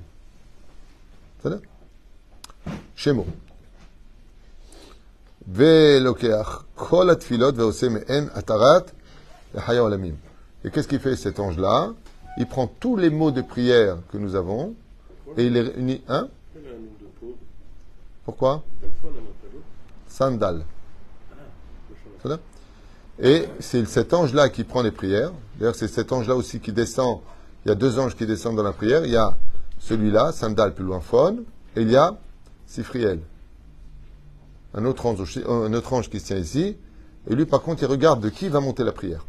Ça 1.41 1.49
va? 1.49 1.57
Shemo. 2.95 3.25
Velokeach 5.47 6.65
kol 6.75 7.09
atfilot 7.09 7.53
veose 7.53 7.83
me'en 7.83 8.27
atarat. 8.35 8.85
Et 9.55 10.69
qu'est-ce 10.71 10.87
qu'il 10.87 10.99
fait 10.99 11.15
cet 11.15 11.39
ange-là? 11.39 11.93
Il 12.37 12.47
prend 12.47 12.67
tous 12.67 12.95
les 12.95 13.09
mots 13.09 13.31
de 13.31 13.41
prière 13.41 13.97
que 14.11 14.17
nous 14.17 14.35
avons 14.35 14.75
et 15.37 15.45
il 15.45 15.53
les 15.53 15.61
réunit. 15.61 16.01
Hein? 16.07 16.27
Pourquoi? 18.25 18.63
Sandal. 20.07 20.63
Et 23.19 23.45
c'est 23.59 23.85
cet 23.87 24.13
ange-là 24.13 24.49
qui 24.49 24.63
prend 24.63 24.81
les 24.81 24.91
prières. 24.91 25.31
D'ailleurs, 25.57 25.75
c'est 25.75 25.87
cet 25.87 26.11
ange-là 26.11 26.35
aussi 26.35 26.59
qui 26.59 26.71
descend. 26.71 27.19
Il 27.65 27.69
y 27.69 27.71
a 27.71 27.75
deux 27.75 27.97
anges 27.99 28.15
qui 28.15 28.25
descendent 28.25 28.57
dans 28.57 28.63
la 28.63 28.73
prière. 28.73 29.05
Il 29.05 29.11
y 29.11 29.17
a 29.17 29.35
celui-là, 29.79 30.31
Sandal 30.31 30.73
plus 30.73 30.85
loin, 30.85 30.99
Phone, 30.99 31.43
et 31.75 31.81
il 31.81 31.89
y 31.89 31.95
a 31.95 32.17
Sifriel. 32.67 33.19
Un 34.73 34.85
autre, 34.85 35.05
ange, 35.05 35.39
un 35.47 35.73
autre 35.73 35.93
ange 35.93 36.09
qui 36.09 36.19
se 36.19 36.27
tient 36.27 36.37
ici. 36.37 36.77
Et 37.29 37.35
lui, 37.35 37.45
par 37.45 37.61
contre, 37.61 37.83
il 37.83 37.87
regarde 37.87 38.21
de 38.21 38.29
qui 38.29 38.49
va 38.49 38.59
monter 38.59 38.83
la 38.83 38.91
prière. 38.91 39.25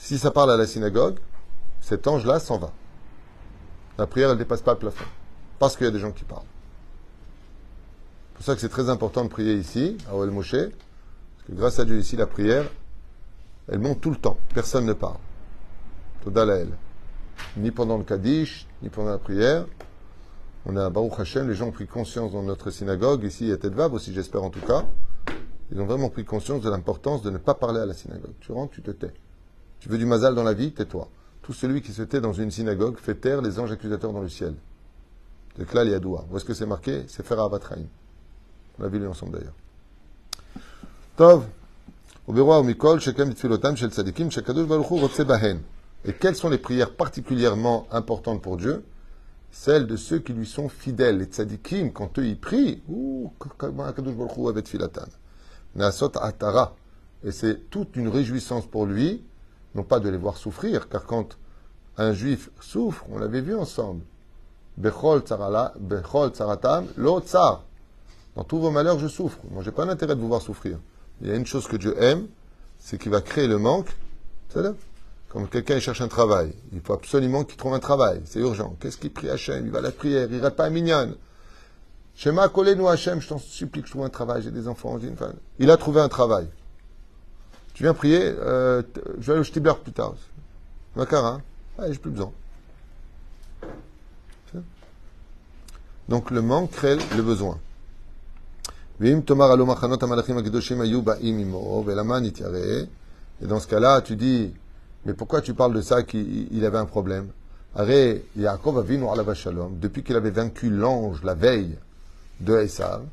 Si 0.00 0.18
ça 0.18 0.30
parle 0.30 0.50
à 0.50 0.56
la 0.56 0.66
synagogue, 0.66 1.18
cet 1.82 2.08
ange-là 2.08 2.40
s'en 2.40 2.56
va. 2.56 2.72
La 3.98 4.06
prière, 4.06 4.30
elle 4.30 4.36
ne 4.36 4.38
dépasse 4.38 4.62
pas 4.62 4.72
le 4.72 4.78
plafond. 4.78 5.04
Parce 5.58 5.76
qu'il 5.76 5.84
y 5.84 5.88
a 5.88 5.92
des 5.92 5.98
gens 5.98 6.10
qui 6.10 6.24
parlent. 6.24 6.40
C'est 8.30 8.34
pour 8.36 8.44
ça 8.46 8.54
que 8.54 8.62
c'est 8.62 8.70
très 8.70 8.88
important 8.88 9.24
de 9.24 9.28
prier 9.28 9.52
ici, 9.52 9.98
à 10.08 10.16
Oel 10.16 10.30
Moshe. 10.30 10.52
Parce 10.52 11.46
que 11.46 11.52
grâce 11.52 11.78
à 11.78 11.84
Dieu 11.84 11.98
ici, 11.98 12.16
la 12.16 12.26
prière, 12.26 12.64
elle 13.68 13.78
monte 13.78 14.00
tout 14.00 14.08
le 14.08 14.16
temps. 14.16 14.38
Personne 14.54 14.86
ne 14.86 14.94
parle. 14.94 15.18
Toda 16.24 16.46
elle. 16.46 16.72
Ni 17.58 17.70
pendant 17.70 17.98
le 17.98 18.04
Kaddish, 18.04 18.66
ni 18.82 18.88
pendant 18.88 19.10
la 19.10 19.18
prière. 19.18 19.66
On 20.64 20.76
a 20.76 20.88
Baruch 20.88 21.20
Hashem, 21.20 21.46
les 21.46 21.54
gens 21.54 21.66
ont 21.66 21.72
pris 21.72 21.86
conscience 21.86 22.32
dans 22.32 22.42
notre 22.42 22.70
synagogue, 22.70 23.22
ici 23.24 23.52
à 23.52 23.58
Tedvav 23.58 23.92
aussi, 23.92 24.14
j'espère 24.14 24.42
en 24.44 24.50
tout 24.50 24.60
cas. 24.60 24.86
Ils 25.70 25.80
ont 25.80 25.86
vraiment 25.86 26.08
pris 26.08 26.24
conscience 26.24 26.62
de 26.62 26.70
l'importance 26.70 27.20
de 27.20 27.28
ne 27.28 27.38
pas 27.38 27.54
parler 27.54 27.80
à 27.80 27.86
la 27.86 27.94
synagogue. 27.94 28.32
Tu 28.40 28.50
rentres, 28.50 28.72
tu 28.72 28.82
te 28.82 28.92
tais. 28.92 29.12
Tu 29.80 29.88
veux 29.88 29.98
du 29.98 30.06
mazal 30.06 30.34
dans 30.34 30.44
la 30.44 30.52
vie 30.52 30.72
Tais-toi. 30.72 31.08
Tout 31.42 31.52
celui 31.54 31.80
qui 31.82 31.92
se 31.92 32.02
tait 32.02 32.20
dans 32.20 32.34
une 32.34 32.50
synagogue 32.50 32.98
fait 32.98 33.14
taire 33.14 33.40
les 33.40 33.58
anges 33.58 33.72
accusateurs 33.72 34.12
dans 34.12 34.20
le 34.20 34.28
ciel. 34.28 34.54
C'est 35.56 35.66
Klal 35.66 35.88
Yadoua. 35.88 36.26
Où 36.30 36.36
est-ce 36.36 36.44
que 36.44 36.54
c'est 36.54 36.66
marqué? 36.66 37.04
C'est 37.08 37.26
Fer 37.26 37.40
Avatraim. 37.40 37.86
On 38.78 38.82
l'a 38.82 38.88
vu 38.88 38.98
lui 38.98 39.06
ensemble 39.06 39.38
d'ailleurs. 39.38 39.54
Tov. 41.16 41.46
Et 46.04 46.12
quelles 46.12 46.36
sont 46.36 46.48
les 46.48 46.58
prières 46.58 46.94
particulièrement 46.94 47.86
importantes 47.90 48.42
pour 48.42 48.56
Dieu? 48.56 48.84
Celles 49.50 49.86
de 49.86 49.96
ceux 49.96 50.20
qui 50.20 50.32
lui 50.32 50.46
sont 50.46 50.68
fidèles. 50.68 51.18
Les 51.18 51.24
tzadikim, 51.24 51.90
quand 51.92 52.18
eux 52.18 52.26
y 52.26 52.34
prient, 52.36 52.82
Atara. 56.22 56.76
Et 57.24 57.32
c'est 57.32 57.70
toute 57.70 57.96
une 57.96 58.08
réjouissance 58.08 58.66
pour 58.66 58.86
lui 58.86 59.24
non 59.74 59.82
pas 59.82 60.00
de 60.00 60.08
les 60.08 60.16
voir 60.16 60.36
souffrir, 60.36 60.88
car 60.88 61.04
quand 61.04 61.36
un 61.96 62.12
juif 62.12 62.50
souffre, 62.60 63.04
on 63.10 63.18
l'avait 63.18 63.40
vu 63.40 63.54
ensemble. 63.54 64.02
Bechol 64.76 65.22
tsaratam, 65.22 66.86
lo 66.96 67.20
tsar. 67.20 67.64
Dans 68.36 68.44
tous 68.44 68.58
vos 68.58 68.70
malheurs, 68.70 68.98
je 68.98 69.08
souffre. 69.08 69.38
Moi, 69.50 69.62
j'ai 69.62 69.72
pas 69.72 69.84
l'intérêt 69.84 70.14
de 70.14 70.20
vous 70.20 70.28
voir 70.28 70.40
souffrir. 70.40 70.78
Il 71.20 71.28
y 71.28 71.30
a 71.30 71.34
une 71.34 71.46
chose 71.46 71.66
que 71.66 71.76
Dieu 71.76 72.00
aime, 72.02 72.28
c'est 72.78 72.98
qu'il 72.98 73.10
va 73.10 73.20
créer 73.20 73.46
le 73.46 73.58
manque. 73.58 73.88
Comme 75.28 75.48
quelqu'un 75.48 75.78
cherche 75.78 76.00
un 76.00 76.08
travail, 76.08 76.52
il 76.72 76.80
faut 76.80 76.92
absolument 76.92 77.44
qu'il 77.44 77.56
trouve 77.56 77.74
un 77.74 77.78
travail. 77.78 78.22
C'est 78.24 78.40
urgent. 78.40 78.76
Qu'est-ce 78.80 78.96
qu'il 78.96 79.12
prie 79.12 79.28
Hachem? 79.28 79.66
Il 79.66 79.70
va 79.70 79.78
à 79.78 79.82
la 79.82 79.92
prière, 79.92 80.28
il 80.30 80.40
rate 80.40 80.56
pas 80.56 80.64
à 80.64 80.70
Minyan. 80.70 81.10
Shema, 82.16 82.48
collez-nous 82.48 82.88
Hachem, 82.88 83.20
je 83.20 83.28
t'en 83.28 83.38
supplie 83.38 83.82
que 83.82 83.86
je 83.86 83.92
trouve 83.92 84.04
un 84.04 84.08
travail, 84.08 84.42
j'ai 84.42 84.50
des 84.50 84.66
enfants, 84.66 84.98
j'ai 85.00 85.08
une 85.08 85.16
femme. 85.16 85.36
Il 85.58 85.70
a 85.70 85.76
trouvé 85.76 86.00
un 86.00 86.08
travail. 86.08 86.48
Je 87.80 87.86
viens 87.86 87.94
prier, 87.94 88.20
euh, 88.22 88.82
je 89.20 89.26
vais 89.26 89.32
aller 89.32 89.40
au 89.40 89.44
Shtibler 89.44 89.72
plus 89.82 89.92
tard. 89.94 90.12
Macar, 90.96 91.24
hein 91.24 91.40
ah, 91.78 91.90
j'ai 91.90 91.98
plus 91.98 92.10
besoin. 92.10 92.30
Donc 96.06 96.30
le 96.30 96.42
manque 96.42 96.72
crée 96.72 96.98
le 97.16 97.22
besoin. 97.22 97.58
Et 99.00 99.14
dans 103.46 103.60
ce 103.60 103.66
cas-là, 103.66 104.02
tu 104.02 104.14
dis, 104.14 104.52
mais 105.06 105.14
pourquoi 105.14 105.40
tu 105.40 105.54
parles 105.54 105.72
de 105.72 105.80
ça 105.80 106.02
qu'il 106.02 106.62
avait 106.62 106.76
un 106.76 106.84
problème? 106.84 107.28
Depuis 109.80 110.02
qu'il 110.02 110.16
avait 110.16 110.30
vaincu 110.30 110.68
l'ange 110.68 111.22
la 111.24 111.32
veille 111.32 111.78
de 112.40 112.58
Esav, 112.58 113.04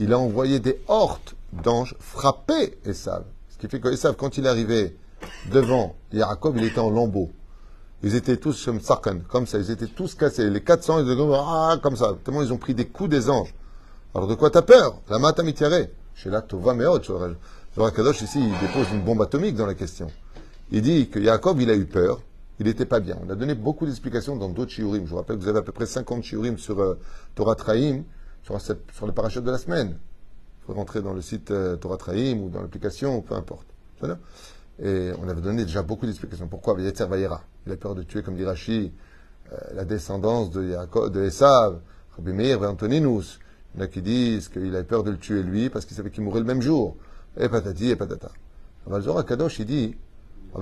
il 0.00 0.12
a 0.12 0.18
envoyé 0.18 0.58
des 0.58 0.80
hortes 0.88 1.36
d'anges 1.52 1.94
frapper 2.00 2.76
Esav. 2.84 3.22
Qui 3.58 3.68
fait 3.68 3.80
que 3.80 4.12
quand 4.12 4.38
il 4.38 4.46
est 4.46 4.96
devant 5.50 5.96
Yaakov, 6.12 6.56
il 6.58 6.64
était 6.64 6.78
en 6.78 6.90
lambeaux. 6.90 7.30
Ils 8.02 8.14
étaient 8.14 8.36
tous 8.36 8.68
comme 9.02 9.22
comme 9.22 9.46
ça, 9.46 9.58
ils 9.58 9.70
étaient 9.72 9.88
tous 9.88 10.14
cassés. 10.14 10.48
Les 10.48 10.62
400, 10.62 11.00
ils 11.00 11.10
étaient 11.10 11.20
ah, 11.34 11.76
comme 11.82 11.96
ça. 11.96 12.16
Tellement 12.24 12.42
ils 12.42 12.52
ont 12.52 12.58
pris 12.58 12.74
des 12.74 12.86
coups 12.86 13.10
des 13.10 13.28
anges. 13.28 13.52
Alors 14.14 14.28
de 14.28 14.34
quoi 14.34 14.50
t'as 14.50 14.62
peur? 14.62 15.00
La 15.10 15.18
mata 15.18 15.42
mitiare. 15.42 15.88
Chez 16.14 16.30
la 16.30 16.42
Tova 16.42 16.74
Zohar 17.76 17.92
Kadosh 17.92 18.22
ici, 18.22 18.40
il 18.40 18.66
dépose 18.66 18.90
une 18.92 19.02
bombe 19.02 19.22
atomique 19.22 19.54
dans 19.54 19.66
la 19.66 19.74
question. 19.74 20.08
Il 20.70 20.82
dit 20.82 21.08
que 21.08 21.18
Yaakov, 21.18 21.60
il 21.62 21.70
a 21.70 21.74
eu 21.74 21.86
peur, 21.86 22.20
il 22.58 22.66
n'était 22.66 22.86
pas 22.86 23.00
bien. 23.00 23.16
On 23.24 23.30
a 23.30 23.34
donné 23.34 23.54
beaucoup 23.54 23.86
d'explications 23.86 24.36
dans 24.36 24.48
d'autres 24.48 24.72
shiurim. 24.72 25.04
Je 25.04 25.10
vous 25.10 25.16
rappelle 25.16 25.36
que 25.36 25.42
vous 25.42 25.48
avez 25.48 25.60
à 25.60 25.62
peu 25.62 25.72
près 25.72 25.86
50 25.86 26.22
shiurim 26.24 26.58
sur 26.58 26.80
euh, 26.80 26.98
Torah 27.34 27.54
Traim, 27.54 28.02
sur, 28.42 28.60
sur 28.60 29.06
le 29.06 29.12
parachute 29.12 29.44
de 29.44 29.50
la 29.50 29.58
semaine. 29.58 29.96
Rentrer 30.68 31.00
dans 31.00 31.14
le 31.14 31.22
site 31.22 31.50
euh, 31.50 31.76
Torah 31.76 31.96
Traim 31.96 32.38
ou 32.40 32.50
dans 32.50 32.60
l'application, 32.60 33.22
peu 33.22 33.34
importe. 33.34 33.66
Et 34.82 35.10
on 35.18 35.28
avait 35.28 35.40
donné 35.40 35.64
déjà 35.64 35.82
beaucoup 35.82 36.04
d'explications. 36.04 36.46
Pourquoi? 36.46 36.78
Yetzer 36.78 37.06
Vayera. 37.06 37.42
Il 37.66 37.72
a 37.72 37.76
peur 37.76 37.94
de 37.94 38.02
tuer, 38.02 38.22
comme 38.22 38.36
dit 38.36 38.44
Rashi, 38.44 38.92
euh, 39.52 39.56
la 39.74 39.84
descendance 39.84 40.50
de, 40.50 40.76
de 41.08 41.22
Esav, 41.22 41.80
Rabbi 42.16 42.32
Meir 42.32 42.62
et 42.62 42.66
Antoninus. 42.66 43.40
Il 43.74 43.78
y 43.78 43.82
en 43.82 43.84
a 43.84 43.88
qui 43.88 44.02
disent 44.02 44.48
qu'il 44.48 44.74
avait 44.74 44.84
peur 44.84 45.04
de 45.04 45.10
le 45.10 45.16
tuer 45.16 45.42
lui 45.42 45.70
parce 45.70 45.84
qu'il 45.84 45.96
savait 45.96 46.10
qu'il 46.10 46.22
mourrait 46.22 46.40
le 46.40 46.46
même 46.46 46.62
jour. 46.62 46.96
Et 47.40 47.48
patati 47.48 47.90
et 47.90 47.96
patata. 47.96 48.30
Alors, 48.86 48.98
le 48.98 49.04
Zohar 49.04 49.24
Kadosh, 49.24 49.58
il 49.60 49.66
dit, 49.66 49.96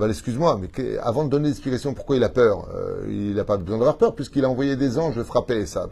excuse-moi, 0.09 0.59
mais 0.61 0.97
avant 0.99 1.25
de 1.25 1.29
donner 1.29 1.49
l'explication 1.49 1.93
pourquoi 1.93 2.15
il 2.15 2.23
a 2.23 2.29
peur, 2.29 2.69
euh, 2.73 3.05
il 3.09 3.35
n'a 3.35 3.43
pas 3.43 3.57
besoin 3.57 3.77
d'avoir 3.77 3.97
peur 3.97 4.15
puisqu'il 4.15 4.45
a 4.45 4.49
envoyé 4.49 4.75
des 4.77 4.97
anges 4.97 5.21
frapper 5.23 5.55
Esav. 5.55 5.89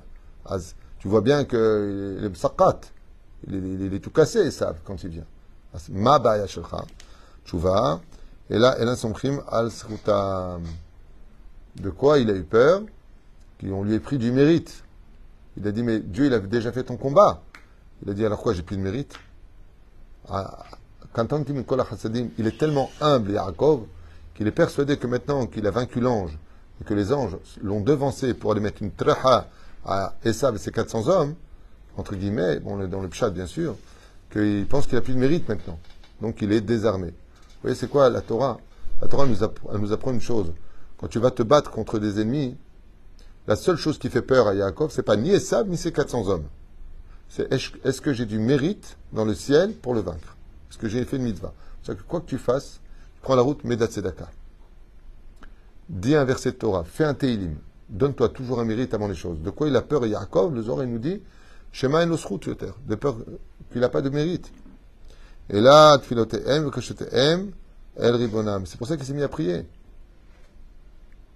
Tu 1.00 1.08
vois 1.08 1.22
bien 1.22 1.44
que 1.44 2.18
il 3.48 3.94
est 3.94 4.00
tout 4.00 4.10
cassé 4.10 4.40
Esav 4.40 4.78
quand 4.84 5.04
il 5.04 5.10
vient. 5.10 5.26
Ma 5.90 6.20
baya 6.20 6.48
shelcha, 6.48 6.86
et 8.50 8.58
là, 8.58 8.76
elle 8.80 8.90
a 8.90 8.96
son 8.96 9.12
crime 9.12 9.42
al. 9.50 9.70
De 11.76 11.90
quoi 11.90 12.20
il 12.20 12.30
a 12.30 12.34
eu 12.34 12.44
peur? 12.44 12.84
Qu'on 13.60 13.84
lui 13.84 13.94
ait 13.94 14.00
pris 14.00 14.18
du 14.18 14.32
mérite. 14.32 14.84
Il 15.58 15.68
a 15.68 15.72
dit, 15.72 15.84
mais 15.84 16.00
Dieu, 16.00 16.26
il 16.26 16.34
avait 16.34 16.48
déjà 16.48 16.72
fait 16.72 16.84
ton 16.84 16.98
combat. 16.98 17.42
Il 18.04 18.10
a 18.10 18.14
dit, 18.14 18.26
alors 18.26 18.42
quoi, 18.42 18.54
j'ai 18.54 18.62
plus 18.62 18.78
de 18.78 18.82
mérite? 18.82 19.16
Ah, 20.30 20.64
il 21.18 22.48
est 22.48 22.58
tellement 22.58 22.90
humble, 23.00 23.32
Yaakov, 23.32 23.86
qu'il 24.34 24.48
est 24.48 24.52
persuadé 24.52 24.98
que 24.98 25.08
maintenant 25.08 25.46
qu'il 25.46 25.66
a 25.66 25.72
vaincu 25.72 26.00
l'ange, 26.02 26.38
et 26.82 26.84
que 26.84 26.94
les 26.94 27.14
anges 27.14 27.38
l'ont 27.62 27.82
devancé 27.82 28.34
pour 28.34 28.52
aller 28.52 28.60
mettre 28.60 28.82
une 28.82 28.92
treha 28.92 29.48
à 29.86 30.14
Esav 30.26 30.56
et 30.56 30.58
ses 30.58 30.72
400 30.72 31.08
hommes, 31.08 31.36
entre 31.98 32.16
guillemets, 32.16 32.60
bon, 32.60 32.88
dans 32.88 33.02
le 33.02 33.08
pshat 33.08 33.30
bien 33.30 33.48
sûr, 33.48 33.76
qu'il 34.32 34.66
pense 34.68 34.88
qu'il 34.88 34.98
a 34.98 35.02
plus 35.02 35.14
de 35.14 35.20
mérite 35.20 35.48
maintenant. 35.48 35.80
Donc 36.22 36.42
il 36.42 36.52
est 36.52 36.62
désarmé. 36.62 37.08
Vous 37.08 37.62
voyez, 37.62 37.76
c'est 37.76 37.90
quoi 37.90 38.10
la 38.10 38.22
Torah? 38.22 38.60
La 39.02 39.08
Torah 39.08 39.26
nous, 39.26 39.94
apprend 39.94 40.12
une 40.12 40.22
chose. 40.22 40.54
Quand 40.98 41.08
tu 41.08 41.20
vas 41.20 41.32
te 41.32 41.44
battre 41.44 41.72
contre 41.72 42.00
des 42.00 42.22
ennemis, 42.22 42.56
la 43.48 43.56
seule 43.56 43.78
chose 43.78 43.98
qui 43.98 44.10
fait 44.10 44.22
peur 44.22 44.48
à 44.48 44.56
Yaakov, 44.56 44.92
c'est 44.92 45.04
pas 45.04 45.18
ni 45.18 45.32
Esav 45.32 45.68
ni 45.68 45.78
ses 45.78 45.92
400 45.92 46.30
hommes. 46.30 46.46
C'est 47.28 47.52
est-ce 47.52 48.02
que 48.02 48.14
j'ai 48.14 48.26
du 48.26 48.40
mérite 48.40 48.98
dans 49.12 49.26
le 49.26 49.34
ciel 49.34 49.74
pour 49.74 49.94
le 49.94 50.02
vaincre? 50.02 50.36
Est-ce 50.70 50.78
que 50.78 50.88
j'ai 50.88 51.04
fait 51.06 51.18
une 51.18 51.24
mitzvah? 51.24 51.54
C'est-à-dire 51.82 52.04
que 52.04 52.10
quoi 52.10 52.22
que 52.22 52.28
tu 52.28 52.38
fasses, 52.38 52.80
prends 53.22 53.36
la 53.36 53.42
route 53.42 53.64
Medat 53.64 53.88
Tzedaka. 53.88 54.30
Dis 55.90 56.16
un 56.16 56.24
verset 56.24 56.52
de 56.52 56.58
Torah, 56.58 56.84
fais 56.84 57.04
un 57.04 57.14
Teilim. 57.14 57.56
Donne-toi 57.90 58.30
toujours 58.30 58.60
un 58.60 58.66
mérite 58.66 58.94
avant 58.94 59.08
les 59.08 59.16
choses. 59.16 59.40
De 59.42 59.50
quoi 59.50 59.68
il 59.68 59.76
a 59.76 59.82
peur 59.82 60.06
Yaakov? 60.06 60.56
Le 60.56 60.62
Zohar 60.64 60.84
il 60.84 60.92
nous 60.92 61.00
dit 61.00 61.22
Shema 61.75 62.05
en 62.05 62.11
osrut 62.11 62.45
yoter, 62.47 62.73
de 62.87 62.95
peur 62.95 63.17
qu'il 63.71 63.81
n'a 63.81 63.89
pas 63.89 64.01
de 64.03 64.11
mérite. 64.11 64.51
Et 65.49 65.61
là, 65.61 65.99
tfilotehem, 65.99 66.65
v'kashetehem, 66.65 67.51
el 67.97 68.15
ribonam. 68.15 68.67
C'est 68.67 68.77
pour 68.79 68.87
ça 68.87 68.97
qu'il 68.97 69.07
s'est 69.07 69.15
mis 69.15 69.23
à 69.23 69.29
prier. 69.29 69.67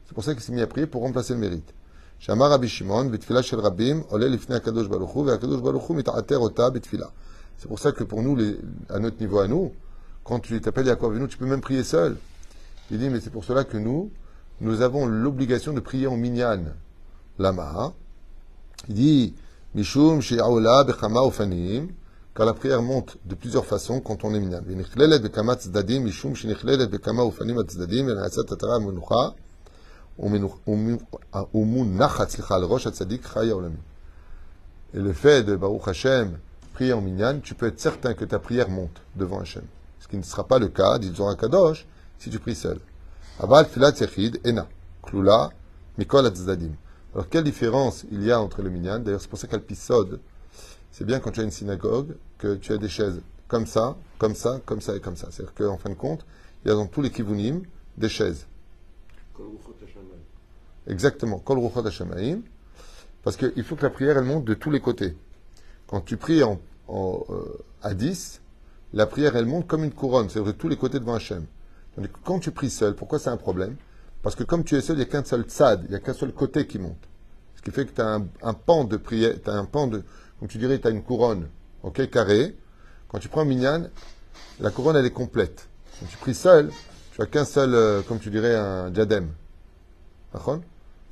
C'est 0.07 0.15
pour 0.15 0.25
ça 0.25 0.35
qu'il 0.35 0.43
s'est 0.43 0.53
mis 0.53 0.63
à 0.63 0.67
prier 0.67 0.87
pour 0.87 1.03
remplacer 1.03 1.35
le 1.35 1.41
mérite. 1.41 1.73
שאמר 2.19 2.53
רבי 2.53 2.69
שמעון, 2.69 3.11
בתפילה 3.11 3.43
של 3.43 3.61
רבים, 3.61 4.03
עולה 4.09 4.27
לפני 4.29 4.57
הקדוש 4.57 4.87
ברוך 4.87 5.11
הוא, 5.11 5.27
והקדוש 5.27 5.61
ברוך 5.61 5.85
הוא 5.85 5.97
מתעתר 5.97 6.39
אותה 6.39 6.71
בתפילה. 6.71 7.07
C'est 7.59 7.69
pour 7.69 7.79
ça 7.79 7.93
que 7.93 8.05
pour 8.05 8.23
nous, 8.23 8.35
les- 8.37 8.57
à 8.89 8.99
notre 8.99 9.21
niveau 9.21 9.41
à 9.41 9.49
nous, 9.49 9.73
quand 10.23 10.41
tu 10.41 10.61
t'appelles 10.61 10.87
Yaakov 10.87 11.13
Avinu, 11.13 11.29
tu 11.29 11.37
peux 11.37 11.47
même 11.47 11.61
prier 11.61 11.85
seul. 11.85 12.17
Il 12.91 12.99
dit, 12.99 13.11
mais 13.11 13.21
c'est 13.21 13.31
pour 13.31 13.45
cela 13.45 13.65
que 13.65 13.77
nous, 13.77 14.11
nous 14.61 14.81
avons 14.81 15.07
l'obligation 15.07 15.73
de 15.73 15.81
prier 15.81 16.07
en 16.07 16.17
minyan. 16.17 16.63
Lama. 17.39 17.93
Il 18.89 18.95
dit, 18.95 19.35
Mishum 19.76 20.20
Shiaola 20.20 20.84
Bechama 20.84 21.22
Ofanim, 21.22 21.90
car 22.34 22.48
la 22.48 22.56
prière 22.56 22.82
monte 22.82 23.18
de 23.24 23.36
plusieurs 23.36 23.68
façons 23.68 24.02
quand 24.02 24.24
on 24.24 24.34
est 24.34 24.40
minable. 24.40 24.72
Mishum 24.72 26.36
Shinichlelet 26.36 26.88
Bekama 26.88 27.22
Ofanim 27.22 27.60
Atzdadim, 27.60 28.10
Elanasat 28.10 28.46
Tatara 28.46 28.80
Menucha, 28.80 29.36
Umunacha 30.18 32.26
Tzlicha, 32.26 32.58
le 32.58 32.66
Rosh 32.66 32.88
Atzadik 32.88 33.22
Chaya 33.32 33.56
Olamim. 33.56 33.78
Et 34.96 35.00
le 35.00 35.14
fait 35.14 35.44
de 35.44 35.56
Baruch 35.56 35.88
Hashem 35.88 36.40
prier 36.74 36.94
en 36.94 37.02
minyan, 37.02 37.40
tu 37.40 37.54
peux 37.54 37.68
être 37.68 37.80
certain 37.80 38.16
que 38.16 38.26
ta 38.26 38.40
prière 38.40 38.70
monte 38.70 39.04
devant 39.16 39.42
Hashem. 39.42 39.66
Ce 40.00 40.08
qui 40.08 40.18
ne 40.18 40.24
sera 40.24 40.48
pas 40.48 40.58
le 40.58 40.70
cas, 40.70 40.98
dit 40.98 41.14
Zoran 41.14 41.36
Kadosh, 41.36 41.86
si 42.18 42.32
tu 42.32 42.40
pries 42.40 42.56
seul. 42.56 42.80
Aval 43.40 43.68
Filat 43.68 43.92
Yechid, 43.92 44.40
Ena, 44.44 44.68
Klula, 45.04 45.52
Mikol 46.00 46.26
Atzdadim. 46.26 46.72
Alors, 47.14 47.28
quelle 47.30 47.44
différence 47.44 48.06
il 48.12 48.24
y 48.24 48.32
a 48.32 48.40
entre 48.40 48.62
le 48.62 48.70
minyan? 48.70 49.00
D'ailleurs, 49.00 49.22
c'est 49.22 49.30
pour 49.30 49.40
ça 49.40 49.48
qu'Alpisod, 49.48 50.20
c'est 50.92 51.06
bien 51.06 51.20
quand 51.20 51.32
tu 51.32 51.40
as 51.40 51.44
une 51.44 51.52
synagogue 51.52 52.16
que 52.38 52.56
tu 52.56 52.72
as 52.72 52.78
des 52.78 52.90
chaises 52.90 53.22
comme 53.48 53.66
ça, 53.66 53.98
comme 54.18 54.36
ça, 54.36 54.60
comme 54.66 54.82
ça 54.82 54.96
et 54.96 55.00
comme 55.00 55.16
ça. 55.16 55.28
C'est-à-dire 55.32 55.54
qu'en 55.56 55.78
fin 55.78 55.90
de 55.90 55.96
compte, 55.96 56.26
il 56.64 56.70
y 56.70 56.72
a 56.72 56.76
dans 56.76 56.88
tous 56.88 57.02
les 57.02 57.10
kivunim 57.10 57.64
des 57.98 58.10
chaises. 58.10 58.46
Exactement, 60.88 61.40
Kol 61.40 61.60
Ruchot 61.60 61.84
parce 63.24 63.36
qu'il 63.36 63.64
faut 63.64 63.76
que 63.76 63.84
la 63.84 63.90
prière, 63.90 64.18
elle 64.18 64.24
monte 64.24 64.46
de 64.46 64.54
tous 64.54 64.72
les 64.72 64.80
côtés. 64.80 65.16
Quand 65.88 66.02
tu 66.02 66.18
pries 66.18 66.42
en, 66.44 66.60
en, 66.88 67.26
euh, 67.30 67.58
à 67.82 67.94
10, 67.94 68.42
la 68.94 69.06
prière, 69.06 69.36
elle 69.36 69.46
monte 69.46 69.68
comme 69.68 69.84
une 69.84 69.92
couronne, 69.92 70.30
c'est-à-dire 70.30 70.54
de 70.54 70.58
tous 70.58 70.70
les 70.70 70.78
côtés 70.78 71.00
devant 71.00 71.16
Hachem. 71.16 71.46
Tandis 71.96 72.08
que 72.08 72.18
quand 72.24 72.40
tu 72.40 72.52
pries 72.52 72.70
seul, 72.70 72.96
pourquoi 72.96 73.20
c'est 73.20 73.30
un 73.30 73.38
problème? 73.38 73.76
Parce 74.23 74.35
que 74.37 74.45
comme 74.45 74.65
tu 74.65 74.75
es 74.77 74.81
seul, 74.81 74.97
il 74.97 75.01
n'y 75.01 75.05
a 75.05 75.07
qu'un 75.07 75.25
seul 75.25 75.43
tzad, 75.43 75.83
il 75.85 75.91
n'y 75.91 75.97
a 75.97 76.01
qu'un 76.01 76.15
seul 76.15 76.33
côté 76.33 76.67
qui 76.67 76.79
monte. 76.79 77.05
Ce 77.57 77.63
qui 77.63 77.71
fait 77.71 77.87
que 77.87 77.93
tu 77.93 78.01
as 78.01 78.15
un, 78.15 78.27
un 78.43 78.55
pan 78.55 78.85
de 78.85 78.97
prière, 78.97 79.35
tu 79.43 79.51
as 79.51 79.55
un 79.55 79.65
pan 79.65 79.87
de, 79.87 80.03
comme 80.39 80.49
tu 80.49 80.59
dirais, 80.59 80.79
tu 80.79 80.87
as 80.87 80.91
une 80.91 81.03
couronne, 81.03 81.49
ok, 81.83 82.09
carré. 82.11 82.57
Quand 83.09 83.19
tu 83.19 83.29
prends 83.29 83.45
minyan, 83.45 83.89
la 84.61 84.71
couronne, 84.71 84.97
elle 84.97 85.07
est 85.07 85.11
complète. 85.11 85.69
Quand 86.01 86.07
tu 86.07 86.17
pries 86.17 86.35
seul, 86.35 86.71
tu 87.13 87.23
as 87.23 87.27
qu'un 87.27 87.45
seul, 87.45 87.75
euh, 87.75 88.03
comme 88.03 88.19
tu 88.19 88.31
dirais, 88.31 88.55
un 88.55 88.91
diadème. 88.91 89.29
נכון? 90.35 90.61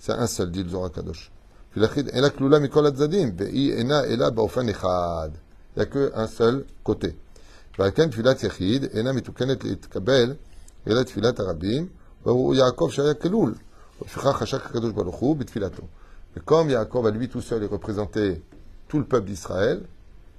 זה 0.01 0.15
un 0.15 0.27
seul, 0.27 0.51
dit 0.51 0.65
le 0.65 0.71
Zohar 0.71 0.91
Kadosh. 0.91 1.31
ולכן, 1.77 2.09
אלא 2.15 2.29
כלולה 2.29 2.59
מכל 2.59 2.87
הצדדים, 2.87 3.33
והיא 3.37 3.73
אינה 3.73 4.05
אלא 4.05 4.31
באופן 4.31 4.69
אחד. 4.69 5.31
Il 5.77 5.83
n'y 5.83 5.83
a 5.83 5.87
qu'un 5.87 6.27
seul 6.27 6.65
côté. 6.83 7.13
ועל 7.79 7.91
כן 7.91 8.11
תפילת 8.11 8.43
יחיד 8.43 8.85
אינה 8.85 9.13
מתוקנת 9.13 9.65
להתקבל, 9.65 10.35
אלא 10.87 11.03
תפילת 11.03 11.41
הרבים, 11.41 11.89
והוא 12.27 12.55
יעקב 12.55 12.89
שהיה 12.91 13.15
כלול. 13.15 13.55
ולפיכך 14.03 14.37
חשק 14.37 14.67
הקדוש 14.67 14.93
ברוך 14.93 15.17
הוא 15.17 15.37
בתפילתו. 15.37 15.83
Et 16.37 16.41
comme 16.41 16.71
Yaakov 16.71 17.07
à 17.07 17.11
lui 17.11 17.29
tout 17.29 17.43
seul 17.43 17.63
est 17.63 17.67
représenté 17.67 18.43
tout 18.89 18.99
le 18.99 19.05
peuple 19.05 19.27
d'Israël, 19.27 19.83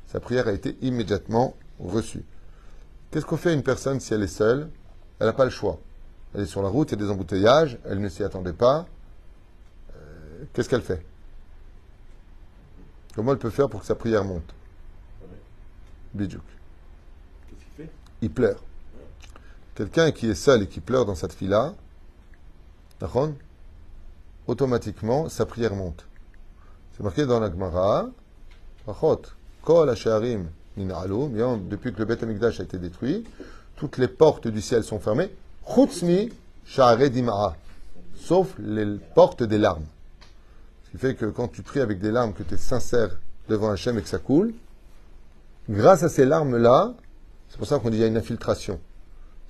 sa 0.07 0.19
prière 0.19 0.47
a 0.47 0.51
été 0.51 0.75
immédiatement 0.81 1.55
reçue. 1.79 2.23
Qu'est-ce 3.11 3.25
qu'on 3.25 3.37
fait 3.37 3.51
à 3.51 3.53
une 3.53 3.63
personne 3.63 3.99
si 3.99 4.13
elle 4.13 4.23
est 4.23 4.27
seule 4.27 4.69
Elle 5.19 5.27
n'a 5.27 5.33
pas 5.33 5.45
le 5.45 5.51
choix. 5.51 5.79
Elle 6.33 6.41
est 6.41 6.45
sur 6.47 6.63
la 6.63 6.69
route, 6.69 6.91
il 6.91 6.99
y 6.99 7.01
a 7.01 7.05
des 7.05 7.11
embouteillages, 7.11 7.77
elle 7.85 8.01
ne 8.01 8.09
s'y 8.09 8.23
attendait 8.23 8.53
pas. 8.53 8.87
Euh, 9.95 10.45
Qu'est-ce 10.51 10.67
qu'elle 10.67 10.81
fait 10.81 11.05
Comment 13.15 13.33
elle 13.33 13.37
peut 13.37 13.51
faire 13.51 13.69
pour 13.69 13.81
que 13.81 13.85
sa 13.85 13.95
prière 13.95 14.23
monte 14.23 14.51
Bidjouk. 16.15 16.41
Qu'est-ce 17.47 17.59
qu'il 17.59 17.85
fait 17.85 17.91
Il 18.23 18.31
pleure. 18.31 18.59
Quelqu'un 19.78 20.10
qui 20.10 20.28
est 20.28 20.34
seul 20.34 20.64
et 20.64 20.66
qui 20.66 20.80
pleure 20.80 21.04
dans 21.04 21.14
cette 21.14 21.32
fila, 21.32 21.72
automatiquement, 24.48 25.28
sa 25.28 25.46
prière 25.46 25.76
monte. 25.76 26.04
C'est 26.96 27.04
marqué 27.04 27.26
dans 27.26 27.38
la 27.38 27.48
Gemara, 27.48 28.08
depuis 28.88 29.12
que 31.92 31.98
le 32.00 32.04
Beth 32.06 32.24
Amikdash 32.24 32.58
a 32.58 32.64
été 32.64 32.76
détruit, 32.76 33.22
toutes 33.76 33.98
les 33.98 34.08
portes 34.08 34.48
du 34.48 34.60
ciel 34.60 34.82
sont 34.82 34.98
fermées, 34.98 35.30
sauf 38.16 38.54
les 38.58 38.98
portes 39.14 39.44
des 39.44 39.58
larmes. 39.58 39.86
Ce 40.86 40.90
qui 40.90 40.98
fait 40.98 41.14
que 41.14 41.26
quand 41.26 41.46
tu 41.46 41.62
pries 41.62 41.78
avec 41.78 42.00
des 42.00 42.10
larmes, 42.10 42.32
que 42.32 42.42
tu 42.42 42.54
es 42.54 42.58
sincère 42.58 43.16
devant 43.48 43.70
Hachem 43.70 43.96
et 43.96 44.02
que 44.02 44.08
ça 44.08 44.18
coule, 44.18 44.54
grâce 45.70 46.02
à 46.02 46.08
ces 46.08 46.24
larmes-là, 46.24 46.94
c'est 47.48 47.58
pour 47.58 47.68
ça 47.68 47.78
qu'on 47.78 47.90
dit 47.90 47.98
qu'il 47.98 48.00
y 48.00 48.04
a 48.04 48.08
une 48.08 48.16
infiltration 48.16 48.80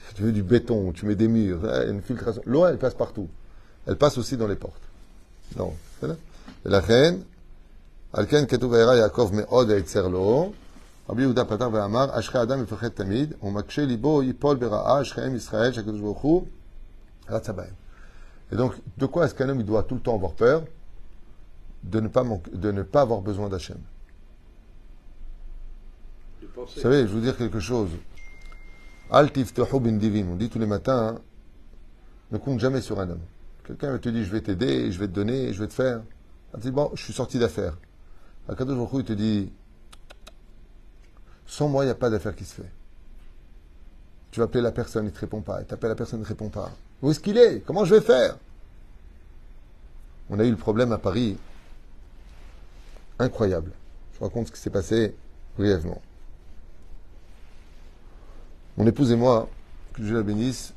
Si 0.08 0.16
tu 0.16 0.24
veux 0.24 0.32
du 0.32 0.44
béton, 0.44 0.92
tu 0.92 1.06
mets 1.06 1.16
des 1.16 1.28
murs, 1.28 1.64
hein, 1.66 1.82
il 1.82 1.86
y 1.86 1.90
a 1.90 1.92
une 1.92 2.02
filtration. 2.02 2.42
L'eau, 2.46 2.66
elle 2.66 2.78
passe 2.78 2.94
partout. 2.94 3.28
Elle 3.88 3.96
passe 3.96 4.18
aussi 4.18 4.38
dans 4.38 4.48
les 4.48 4.56
portes. 4.56 4.82
Non. 5.58 5.74
ולכן, 6.66 7.16
על 8.14 8.26
כן 8.26 8.46
כתוב 8.46 8.72
וירא 8.72 8.94
יעקב 8.96 9.32
מאוד 9.34 9.70
היצר 9.70 10.08
לו, 10.08 10.54
רבי 11.10 11.22
יהודה 11.22 11.46
פתח 11.46 11.66
ואמר, 11.74 12.20
אשרי 12.20 12.42
אדם 12.42 12.62
מפחד 12.62 12.88
תמיד, 12.88 13.34
ומקשה 13.44 13.86
ליבו 13.86 14.24
ייפול 14.24 14.56
ברעה, 14.56 15.02
אשריהם 15.02 15.36
ישראל, 15.36 15.72
שהקדוש 15.74 16.00
ברוך 16.02 16.20
הוא 16.22 16.46
רצה 17.30 17.54
בהם. 17.54 17.74
Et 18.52 18.56
donc, 18.56 18.74
de 18.98 19.06
quoi 19.06 19.26
est-ce 19.26 19.34
qu'un 19.36 19.50
homme 19.50 19.60
il 19.62 19.66
doit 19.66 19.84
tout 19.84 19.96
le 19.96 20.02
temps 20.02 20.16
avoir 20.16 20.34
peur 20.34 20.64
de 21.84 22.00
ne 22.00 22.08
pas, 22.08 22.24
manquer- 22.24 22.52
de 22.54 22.72
ne 22.72 22.84
pas 22.84 23.02
avoir 23.02 23.22
besoin 23.22 23.50
d'Hachem. 23.50 23.78
De 26.42 26.48
penser. 26.48 26.74
Vous 26.76 26.82
savez, 26.82 27.00
je 27.02 27.08
vais 27.08 27.14
vous 27.14 27.20
dire 27.22 27.38
quelque 27.38 27.60
chose. 27.60 27.90
Al 29.11 29.31
bin 29.31 29.93
divin. 29.93 30.27
On 30.31 30.37
dit 30.37 30.49
tous 30.51 30.59
les 30.59 30.67
matins, 30.67 31.17
hein, 31.17 31.21
ne 32.31 32.39
compte 32.39 32.61
jamais 32.61 32.81
sur 32.81 33.01
un 33.01 33.11
homme. 33.11 33.23
Quelqu'un 33.65 33.99
te 33.99 34.09
dire, 34.09 34.25
je 34.25 34.31
vais 34.31 34.41
t'aider, 34.41 34.91
je 34.93 34.99
vais 34.99 35.09
te 35.09 35.13
donner, 35.13 35.53
je 35.53 35.61
vais 35.61 35.69
te 35.69 35.75
faire. 35.75 36.03
Tu 36.55 36.61
dis, 36.61 36.71
bon, 36.71 36.91
je 36.95 37.03
suis 37.03 37.13
sorti 37.13 37.39
d'affaires. 37.39 37.77
Baruch 38.47 38.93
Hu, 38.93 38.99
il 38.99 39.05
te 39.05 39.13
dit, 39.13 39.53
sans 41.47 41.69
moi, 41.69 41.85
il 41.85 41.87
n'y 41.87 41.93
a 41.93 41.95
pas 41.95 42.11
d'affaire 42.11 42.35
qui 42.35 42.45
se 42.45 42.55
fait. 42.55 42.71
Tu 44.31 44.41
vas 44.41 44.45
appeler 44.45 44.63
la 44.63 44.73
personne, 44.73 45.05
il 45.05 45.09
ne 45.09 45.15
te 45.15 45.21
répond 45.21 45.41
pas. 45.41 45.63
Tu 45.65 45.73
appelles 45.73 45.91
la 45.91 45.97
personne, 45.97 46.19
il 46.19 46.23
ne 46.23 46.27
te 46.27 46.31
répond 46.31 46.49
pas. 46.49 46.71
Où 47.03 47.11
est-ce 47.11 47.21
qu'il 47.21 47.39
est? 47.39 47.61
Comment 47.61 47.85
je 47.85 47.95
vais 47.95 48.01
faire? 48.01 48.37
On 50.31 50.39
a 50.39 50.45
eu 50.45 50.51
le 50.51 50.57
problème 50.57 50.93
à 50.93 50.99
Paris. 50.99 51.39
Incroyable. 53.19 53.73
Je 54.15 54.25
raconte 54.25 54.49
ce 54.49 54.53
qui 54.53 54.61
s'est 54.61 54.71
passé 54.71 55.15
brièvement. 55.57 56.01
Mon 58.79 58.87
épouse 58.87 59.11
et 59.11 59.17
moi, 59.17 59.49
que 59.93 60.03
Dieu 60.03 60.15
la 60.15 60.23
bénisse, 60.23 60.73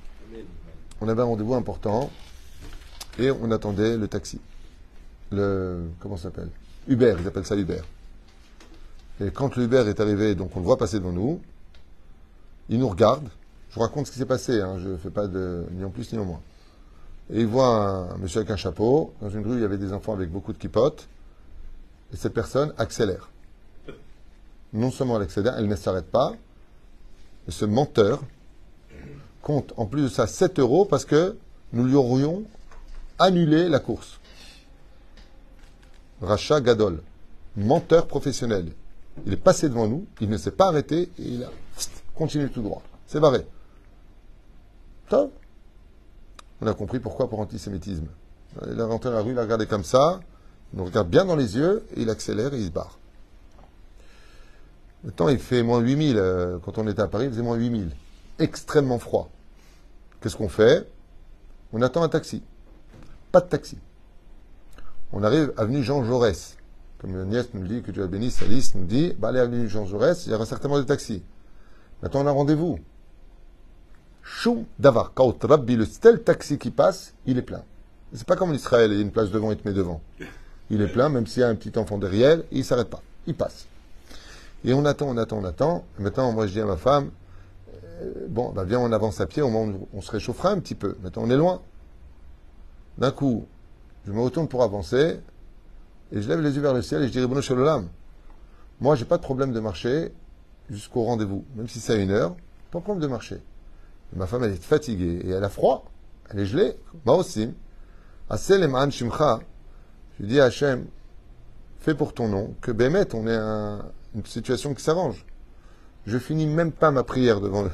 on 1.01 1.07
avait 1.07 1.21
un 1.21 1.25
rendez-vous 1.25 1.53
important 1.53 2.09
et 3.19 3.29
on 3.29 3.51
attendait 3.51 3.95
le 3.95 4.07
taxi. 4.07 4.41
Le. 5.31 5.83
Comment 5.99 6.17
ça 6.17 6.23
s'appelle? 6.23 6.49
Uber, 6.87 7.15
ils 7.19 7.27
appellent 7.27 7.45
ça 7.45 7.55
Uber. 7.55 7.81
Et 9.23 9.29
quand 9.29 9.55
le 9.55 9.65
Uber 9.65 9.83
est 9.87 9.99
arrivé, 9.99 10.33
donc 10.33 10.49
on 10.55 10.61
le 10.61 10.65
voit 10.65 10.79
passer 10.79 10.97
devant 10.97 11.11
nous, 11.11 11.41
il 12.69 12.79
nous 12.79 12.89
regarde. 12.89 13.29
Je 13.69 13.75
vous 13.75 13.81
raconte 13.81 14.07
ce 14.07 14.11
qui 14.11 14.17
s'est 14.17 14.25
passé, 14.25 14.59
hein, 14.59 14.79
je 14.79 14.89
ne 14.89 14.97
fais 14.97 15.11
pas 15.11 15.27
de 15.27 15.63
ni 15.71 15.83
en 15.83 15.91
plus 15.91 16.11
ni 16.11 16.17
en 16.17 16.25
moins. 16.25 16.41
Et 17.31 17.41
il 17.41 17.47
voit 17.47 17.67
un, 17.67 18.17
monsieur 18.17 18.39
avec 18.39 18.49
un 18.49 18.57
chapeau. 18.57 19.13
Dans 19.21 19.29
une 19.29 19.45
rue, 19.45 19.57
il 19.57 19.61
y 19.61 19.65
avait 19.65 19.77
des 19.77 19.93
enfants 19.93 20.13
avec 20.13 20.31
beaucoup 20.31 20.53
de 20.53 20.57
kipotes. 20.57 21.07
Et 22.11 22.17
cette 22.17 22.33
personne 22.33 22.73
accélère. 22.79 23.29
Non 24.73 24.89
seulement 24.89 25.17
elle 25.17 25.23
accélère, 25.23 25.53
elle 25.59 25.67
ne 25.67 25.75
s'arrête 25.75 26.09
pas. 26.09 26.33
Ce 27.47 27.65
menteur 27.65 28.21
compte 29.41 29.73
en 29.77 29.86
plus 29.86 30.04
de 30.04 30.08
ça 30.08 30.27
7 30.27 30.60
euros 30.60 30.86
parce 30.86 31.06
que 31.06 31.38
nous 31.73 31.86
lui 31.86 31.95
aurions 31.95 32.43
annulé 33.17 33.69
la 33.69 33.80
course. 33.80 34.19
Racha 36.21 36.62
Gadol, 36.62 37.01
menteur 37.56 38.08
professionnel. 38.08 38.71
Il 39.25 39.34
est 39.34 39.38
passé 39.38 39.69
devant 39.69 39.88
nous, 39.88 40.06
il 40.19 40.30
ne 40.30 40.38
s'est 40.38 40.51
pas 40.51 40.67
arrêté 40.67 41.10
et 41.19 41.23
il 41.23 41.43
a 41.43 41.49
continué 42.15 42.49
tout 42.49 42.62
droit. 42.62 42.84
C'est 43.08 43.19
barré. 43.19 43.45
Top. 45.10 45.34
On 46.62 46.67
a 46.67 46.73
compris 46.73 46.99
pourquoi 46.99 47.30
pour 47.30 47.39
antisémitisme. 47.39 48.08
Il 48.67 48.80
est 48.80 48.84
rentré 48.84 49.10
dans 49.10 49.17
la 49.17 49.21
rue, 49.23 49.32
il 49.32 49.39
a 49.39 49.41
regardé 49.41 49.65
comme 49.65 49.84
ça, 49.84 50.19
il 50.73 50.80
nous 50.80 50.86
regarde 50.86 51.10
bien 51.10 51.25
dans 51.25 51.36
les 51.36 51.56
yeux 51.56 51.84
et 51.95 52.01
il 52.01 52.10
accélère 52.10 52.54
et 52.54 52.60
il 52.60 52.65
se 52.65 52.71
barre. 52.71 52.99
Maintenant, 55.03 55.29
il 55.29 55.39
fait 55.39 55.63
moins 55.63 55.79
8000. 55.79 56.17
euh, 56.17 56.59
quand 56.63 56.77
on 56.77 56.87
était 56.87 57.01
à 57.01 57.07
Paris, 57.07 57.25
il 57.25 57.31
faisait 57.31 57.41
moins 57.41 57.55
8000. 57.55 57.89
Extrêmement 58.39 58.99
froid. 58.99 59.29
Qu'est-ce 60.21 60.35
qu'on 60.37 60.49
fait? 60.49 60.87
On 61.73 61.81
attend 61.81 62.03
un 62.03 62.09
taxi. 62.09 62.43
Pas 63.31 63.41
de 63.41 63.47
taxi. 63.47 63.77
On 65.11 65.23
arrive 65.23 65.53
avenue 65.57 65.83
Jean 65.83 66.03
Jaurès. 66.03 66.57
Comme 66.99 67.15
le 67.15 67.25
nièce 67.25 67.49
nous 67.53 67.63
le 67.63 67.67
dit, 67.67 67.81
que 67.81 67.91
Dieu 67.91 68.03
la 68.03 68.07
bénisse, 68.07 68.41
Alice 68.43 68.75
nous 68.75 68.85
dit, 68.85 69.13
bah 69.17 69.29
allez 69.29 69.39
avenue 69.39 69.67
Jean 69.67 69.85
Jaurès, 69.85 70.25
il 70.27 70.31
y 70.31 70.35
aura 70.35 70.45
certainement 70.45 70.79
des 70.79 70.85
taxis. 70.85 71.23
Maintenant, 72.03 72.21
on 72.21 72.27
a 72.27 72.31
rendez-vous. 72.31 72.79
Chou 74.21 74.65
d'avar. 74.77 75.13
Quand 75.15 75.43
Rabbi, 75.43 75.75
le 75.75 75.85
seul 75.85 76.21
taxi 76.21 76.59
qui 76.59 76.69
passe, 76.69 77.15
il 77.25 77.39
est 77.39 77.41
plein. 77.41 77.63
C'est 78.13 78.27
pas 78.27 78.35
comme 78.35 78.51
en 78.51 78.53
Israël, 78.53 78.91
il 78.91 78.97
y 78.97 78.99
a 78.99 79.01
une 79.01 79.11
place 79.11 79.31
devant, 79.31 79.51
il 79.51 79.57
te 79.57 79.67
met 79.67 79.73
devant. 79.73 80.01
Il 80.69 80.81
est 80.81 80.87
plein, 80.87 81.09
même 81.09 81.25
s'il 81.25 81.41
y 81.41 81.43
a 81.43 81.47
un 81.49 81.55
petit 81.55 81.77
enfant 81.79 81.97
derrière, 81.97 82.37
il 82.51 82.63
s'arrête 82.63 82.89
pas. 82.89 83.01
Il 83.25 83.35
passe. 83.35 83.65
Et 84.63 84.74
on 84.74 84.86
attend, 84.86 85.08
on 85.08 85.17
attend, 85.17 85.39
on 85.39 85.43
attend. 85.43 85.86
Et 86.00 86.04
maintenant, 86.04 86.32
moi, 86.32 86.47
je 86.47 86.54
dis 86.54 86.62
à 86.62 86.65
ma 86.65 86.78
femme, 86.78 87.12
euh, 88.02 88.28
bon, 88.30 88.52
bah, 88.52 88.63
viens, 88.63 88.80
on 88.80 88.91
avance 88.91 89.19
à 89.21 89.26
pied, 89.26 89.41
au 89.41 89.50
moins, 89.50 89.62
on, 89.63 89.88
on 89.93 90.02
se 90.02 90.12
réchauffera 90.12 90.50
un 90.52 90.60
petit 90.60 90.76
peu. 90.76 90.97
Maintenant, 91.02 91.24
on 91.26 91.30
est 91.30 91.38
loin. 91.38 91.62
D'un 92.97 93.12
coup, 93.12 93.47
je 94.06 94.12
me 94.12 94.19
retourne 94.21 94.47
pour 94.47 94.63
avancer, 94.63 95.19
et 96.12 96.21
je 96.21 96.28
lève 96.28 96.41
les 96.41 96.56
yeux 96.56 96.62
vers 96.62 96.74
le 96.74 96.82
ciel, 96.82 97.02
et 97.04 97.08
je 97.08 97.12
dis, 97.12 97.19
Ribono 97.19 97.41
Shalom, 97.41 97.88
moi, 98.80 98.95
j'ai 98.95 99.06
pas 99.06 99.17
de 99.17 99.24
problème 99.24 99.54
de 99.54 99.60
marcher 99.60 100.12
jusqu'au 100.69 101.04
rendez-vous. 101.04 101.45
Même 101.56 101.67
si 101.67 101.80
c'est 101.80 101.93
à 101.93 101.97
une 101.97 102.12
heure, 102.12 102.36
pas 102.71 102.80
de 102.80 102.84
problème 102.84 103.02
de 103.02 103.08
marcher. 103.08 103.41
Ma 104.15 104.28
femme, 104.28 104.43
elle 104.43 104.52
est 104.52 104.63
fatiguée, 104.63 105.21
et 105.26 105.30
elle 105.30 105.43
a 105.43 105.50
froid. 105.50 105.86
Elle 106.30 106.39
est 106.39 106.45
gelée. 106.45 106.76
Moi 107.06 107.15
aussi. 107.15 107.54
Shimcha, 108.91 109.39
je 110.19 110.26
dis 110.26 110.39
à 110.39 110.45
Hachem, 110.45 110.86
fais 111.80 111.95
pour 111.95 112.13
ton 112.13 112.28
nom, 112.28 112.54
que 112.62 112.71
Bémet, 112.71 113.13
on 113.13 113.28
ait 113.28 113.36
un- 113.36 113.86
une 114.15 114.26
situation 114.26 114.74
qui 114.74 114.84
s'arrange. 114.84 115.26
Je 116.06 116.17
finis 116.17 116.47
même 116.47 116.71
pas 116.71 116.91
ma 116.91 117.04
prière 117.04 117.41
devant 117.41 117.63
le. 117.63 117.69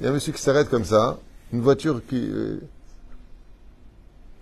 Il 0.00 0.04
y 0.04 0.06
a 0.06 0.10
un 0.10 0.12
monsieur 0.14 0.32
qui 0.32 0.40
s'arrête 0.40 0.68
comme 0.68 0.84
ça, 0.84 1.18
une 1.52 1.60
voiture 1.60 2.00
qui. 2.06 2.28
euh, 2.30 2.60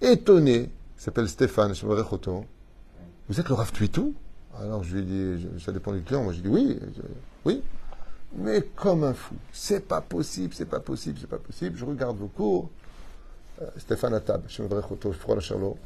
étonné, 0.01 0.71
qui 0.97 1.03
s'appelle 1.03 1.29
Stéphane, 1.29 1.75
je 1.75 1.87
me. 1.87 2.45
Vous 3.29 3.41
êtes 3.41 3.49
le 3.49 3.55
Rav 3.55 3.73
Tuitou? 3.73 4.15
Alors 4.59 4.85
je 4.85 4.97
lui 4.97 5.03
ai 5.03 5.05
dit, 5.37 5.43
je- 5.43 5.59
ça 5.65 5.73
dépend 5.73 5.93
du 5.93 6.03
client, 6.03 6.23
moi 6.23 6.33
je 6.33 6.41
dis 6.41 6.49
oui, 6.49 6.79
je- 6.97 7.03
oui. 7.45 7.63
Mais 8.37 8.63
comme 8.75 9.05
un 9.05 9.15
fou, 9.15 9.35
c'est 9.53 9.87
pas 9.87 10.01
possible, 10.01 10.53
c'est 10.55 10.65
pas 10.67 10.81
possible, 10.81 11.19
c'est 11.21 11.27
pas 11.29 11.39
possible. 11.39 11.77
Je 11.77 11.85
regarde 11.85 12.17
vos 12.19 12.27
cours. 12.29 12.71
Euh, 13.63 13.67
Stéphane 13.79 14.15
Atab, 14.15 14.43
je 14.49 14.63
me 14.63 14.69
Rechoto, 14.69 15.13
je 15.13 15.35
la 15.35 15.41
Charlot. 15.41 15.79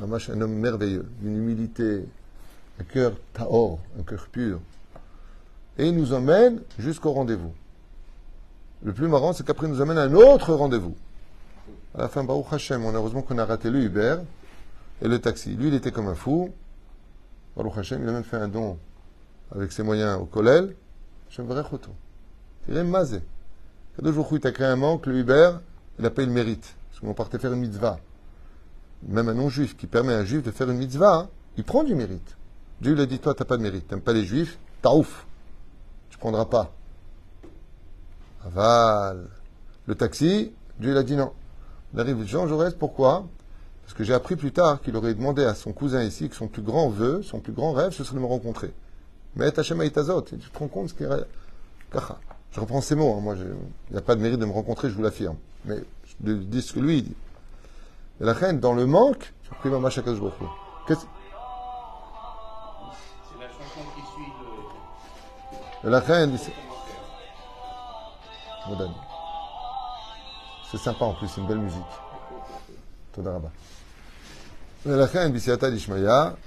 Mamash, 0.00 0.30
un 0.30 0.40
homme 0.40 0.54
merveilleux, 0.54 1.06
d'une 1.20 1.36
humilité, 1.36 2.04
un 2.80 2.84
cœur 2.84 3.12
taor, 3.32 3.78
un 3.98 4.02
cœur 4.02 4.26
pur. 4.28 4.60
Et 5.78 5.88
il 5.88 5.96
nous 5.96 6.12
emmène 6.12 6.60
jusqu'au 6.78 7.12
rendez-vous. 7.12 7.52
Le 8.84 8.92
plus 8.92 9.08
marrant, 9.08 9.32
c'est 9.32 9.46
qu'après, 9.46 9.66
il 9.66 9.72
nous 9.72 9.80
amène 9.80 9.98
à 9.98 10.02
un 10.02 10.14
autre 10.14 10.52
rendez-vous. 10.54 10.94
À 11.94 12.02
la 12.02 12.08
fin, 12.08 12.24
Baruch 12.24 12.46
Hashem, 12.50 12.84
on 12.84 12.92
heureusement 12.92 13.22
qu'on 13.22 13.38
a 13.38 13.44
raté 13.44 13.70
le 13.70 13.80
Uber 13.80 14.16
et 15.00 15.08
le 15.08 15.18
taxi. 15.20 15.54
Lui, 15.54 15.68
il 15.68 15.74
était 15.74 15.92
comme 15.92 16.08
un 16.08 16.14
fou. 16.14 16.52
Baruch 17.56 17.78
Hashem, 17.78 18.02
il 18.02 18.08
a 18.08 18.12
même 18.12 18.24
fait 18.24 18.36
un 18.36 18.48
don 18.48 18.78
avec 19.54 19.72
ses 19.72 19.82
moyens 19.82 20.20
au 20.20 20.24
Kollel. 20.24 20.74
Hashem. 21.30 21.46
Il 22.68 22.76
est 22.76 22.84
mazé. 22.84 23.22
Kadosh 23.96 24.14
Baruch 24.14 24.32
il 24.32 24.40
t'a 24.40 24.52
créé 24.52 24.66
un 24.66 24.76
manque, 24.76 25.06
le 25.06 25.18
Uber, 25.18 25.52
il 25.98 26.06
a 26.06 26.10
payé 26.10 26.26
le 26.26 26.34
mérite. 26.34 26.74
Parce 26.90 27.00
qu'on 27.00 27.14
partait 27.14 27.38
faire 27.38 27.52
une 27.52 27.60
mitzvah. 27.60 27.98
Même 29.06 29.28
un 29.28 29.34
non-juif 29.34 29.76
qui 29.76 29.86
permet 29.86 30.14
à 30.14 30.18
un 30.18 30.24
juif 30.24 30.42
de 30.42 30.50
faire 30.50 30.70
une 30.70 30.78
mitzvah, 30.78 31.14
hein, 31.14 31.28
il 31.56 31.64
prend 31.64 31.84
du 31.84 31.94
mérite. 31.94 32.36
Dieu 32.82 32.94
lui 32.94 33.02
a 33.02 33.06
dit, 33.06 33.20
toi, 33.20 33.32
t'as 33.32 33.44
pas 33.44 33.56
de 33.56 33.62
mérite. 33.62 33.86
T'aimes 33.86 34.00
pas 34.00 34.12
les 34.12 34.24
juifs, 34.24 34.58
t'as 34.82 34.92
ouf. 34.92 35.24
Tu 36.10 36.18
prendras 36.18 36.46
pas. 36.46 36.72
Aval. 38.44 39.28
Le 39.86 39.94
taxi, 39.94 40.52
Dieu 40.80 40.90
il 40.90 40.96
a 40.96 41.04
dit 41.04 41.14
non. 41.14 41.32
Il 41.94 42.00
arrive 42.00 42.26
Jean 42.26 42.48
Jaurès, 42.48 42.74
pourquoi? 42.74 43.24
Parce 43.82 43.94
que 43.94 44.02
j'ai 44.02 44.14
appris 44.14 44.34
plus 44.34 44.50
tard 44.50 44.80
qu'il 44.80 44.96
aurait 44.96 45.14
demandé 45.14 45.44
à 45.44 45.54
son 45.54 45.72
cousin 45.72 46.02
ici 46.02 46.28
que 46.28 46.34
son 46.34 46.48
plus 46.48 46.62
grand 46.62 46.88
vœu, 46.88 47.22
son 47.22 47.38
plus 47.38 47.52
grand 47.52 47.72
rêve, 47.72 47.92
ce 47.92 48.02
serait 48.02 48.16
de 48.16 48.20
me 48.20 48.26
rencontrer. 48.26 48.72
Mais 49.36 49.56
Hachem 49.56 49.80
Aïtazot, 49.80 50.22
tu 50.22 50.36
te 50.38 50.58
rends 50.58 50.66
compte 50.68 50.88
ce 50.88 50.94
qu'il 50.94 51.06
y 51.06 51.08
a? 51.08 51.18
Je 52.50 52.60
reprends 52.60 52.80
ces 52.80 52.96
mots, 52.96 53.14
hein, 53.16 53.20
moi, 53.20 53.36
je- 53.36 53.44
il 53.44 53.92
n'y 53.92 53.98
a 53.98 54.02
pas 54.02 54.16
de 54.16 54.20
mérite 54.20 54.40
de 54.40 54.44
me 54.44 54.52
rencontrer, 54.52 54.90
je 54.90 54.94
vous 54.94 55.02
l'affirme. 55.02 55.36
Mais 55.66 55.76
je 56.24 56.32
dis 56.32 56.62
ce 56.62 56.72
que 56.72 56.80
lui 56.80 57.02
dit. 57.02 57.14
Et 58.20 58.24
la 58.24 58.32
reine, 58.32 58.58
dans 58.58 58.74
le 58.74 58.86
manque, 58.86 59.32
Shakash 59.62 60.18
Baruch 60.18 60.40
Hu. 60.40 60.44
Qu'est-ce- 60.88 61.06
c'est- 66.38 66.52
sympa 70.78 71.04
en 71.04 71.14
plus, 71.14 71.28
c'est 71.28 71.40
une 71.40 71.46
belle 71.48 71.58
musique. 71.58 71.80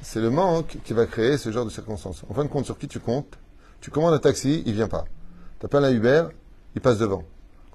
C'est 0.01 0.19
le 0.21 0.29
manque 0.29 0.77
qui 0.83 0.93
va 0.93 1.05
créer 1.05 1.37
ce 1.37 1.51
genre 1.51 1.65
de 1.65 1.69
circonstances. 1.69 2.23
En 2.29 2.33
fin 2.33 2.43
de 2.43 2.49
compte, 2.49 2.65
sur 2.65 2.77
qui 2.77 2.87
tu 2.87 2.99
comptes? 2.99 3.37
Tu 3.81 3.91
commandes 3.91 4.13
un 4.13 4.19
taxi, 4.19 4.63
il 4.65 4.73
vient 4.73 4.87
pas. 4.87 5.05
Tu 5.59 5.65
appelles 5.65 5.85
un 5.85 5.91
Uber, 5.91 6.25
il 6.75 6.81
passe 6.81 6.97
devant. 6.97 7.23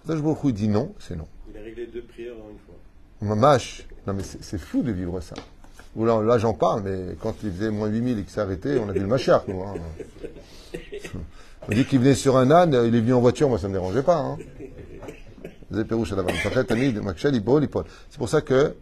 Quand 0.07 0.17
je 0.17 0.49
il 0.49 0.55
dit 0.55 0.69
non, 0.69 0.95
c'est 0.99 1.15
non. 1.17 1.27
Il 1.51 1.59
a 1.59 1.63
réglé 1.63 1.87
deux 1.87 2.03
prières 2.03 2.35
en 2.35 2.51
une 2.51 2.59
fois. 2.59 2.75
Mamache. 3.23 3.87
Non, 4.07 4.15
mais 4.15 4.23
c'est 4.23 4.59
fou 4.59 4.83
de 4.83 4.93
vivre 4.93 5.21
ça. 5.21 5.35
Là, 5.97 6.23
là, 6.23 6.39
j'en 6.39 6.55
parle, 6.55 6.83
mais 6.83 7.17
quand 7.21 7.35
il 7.43 7.53
faisait 7.53 7.71
moins 7.71 7.89
8000 7.89 8.19
et 8.19 8.23
qu'il 8.23 8.31
s'est 8.31 8.41
arrêté, 8.41 8.79
on 8.79 8.89
a 8.89 8.93
vu 8.93 9.01
le 9.01 9.07
machar, 9.07 9.43
nous. 9.49 9.63
hein. 9.63 9.75
On 11.71 11.75
dit 11.75 11.85
qu'il 11.85 12.01
venait 12.01 12.17
sur 12.17 12.37
un 12.37 12.51
âne, 12.51 12.73
il 12.85 12.97
est 12.97 13.01
venu 13.01 13.15
en 13.15 13.21
voiture, 13.21 13.49
moi, 13.49 13.57
ça 13.57 13.69
ne 13.69 13.75
me 13.75 13.79
dérangeait 13.79 14.03
pas. 14.03 14.17
Hein. 14.17 14.39
C'est 15.73 15.87
pour 18.19 18.29
ça 18.29 18.41
que, 18.41 18.75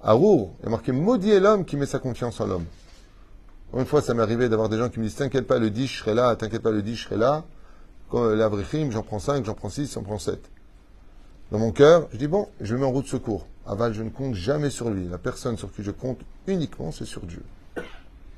à 0.00 0.12
Rour, 0.12 0.54
il 0.60 0.64
y 0.64 0.66
a 0.68 0.70
marqué 0.70 0.92
maudit 0.92 1.32
est 1.32 1.40
l'homme 1.40 1.64
qui 1.64 1.76
met 1.76 1.86
sa 1.86 1.98
confiance 1.98 2.40
en 2.40 2.46
l'homme. 2.46 2.66
Une 3.76 3.84
fois, 3.84 4.00
ça 4.00 4.14
m'est 4.14 4.22
arrivé 4.22 4.48
d'avoir 4.48 4.68
des 4.68 4.78
gens 4.78 4.88
qui 4.88 5.00
me 5.00 5.06
disent 5.06 5.16
T'inquiète 5.16 5.48
pas, 5.48 5.58
le 5.58 5.70
10, 5.70 5.88
je 5.88 5.98
serai 5.98 6.14
là, 6.14 6.36
t'inquiète 6.36 6.62
pas, 6.62 6.70
le 6.70 6.82
10, 6.82 6.94
je 6.94 7.04
serai 7.04 7.16
là. 7.16 7.42
Quand 8.10 8.22
euh, 8.22 8.36
l'avrichim, 8.36 8.90
j'en 8.92 9.02
prends 9.02 9.18
5, 9.18 9.44
j'en 9.44 9.54
prends 9.54 9.68
6, 9.68 9.94
j'en 9.94 10.02
prends 10.02 10.20
7. 10.20 10.40
Dans 11.50 11.58
mon 11.58 11.72
cœur, 11.72 12.06
je 12.12 12.16
dis 12.16 12.28
bon, 12.28 12.48
je 12.60 12.74
le 12.74 12.80
mets 12.80 12.86
en 12.86 12.92
route 12.92 13.08
secours. 13.08 13.46
Aval, 13.66 13.92
je 13.92 14.04
ne 14.04 14.10
compte 14.10 14.34
jamais 14.34 14.70
sur 14.70 14.90
lui. 14.90 15.08
La 15.08 15.18
personne 15.18 15.56
sur 15.56 15.72
qui 15.72 15.82
je 15.82 15.90
compte 15.90 16.20
uniquement, 16.46 16.92
c'est 16.92 17.04
sur 17.06 17.22
Dieu. 17.22 17.42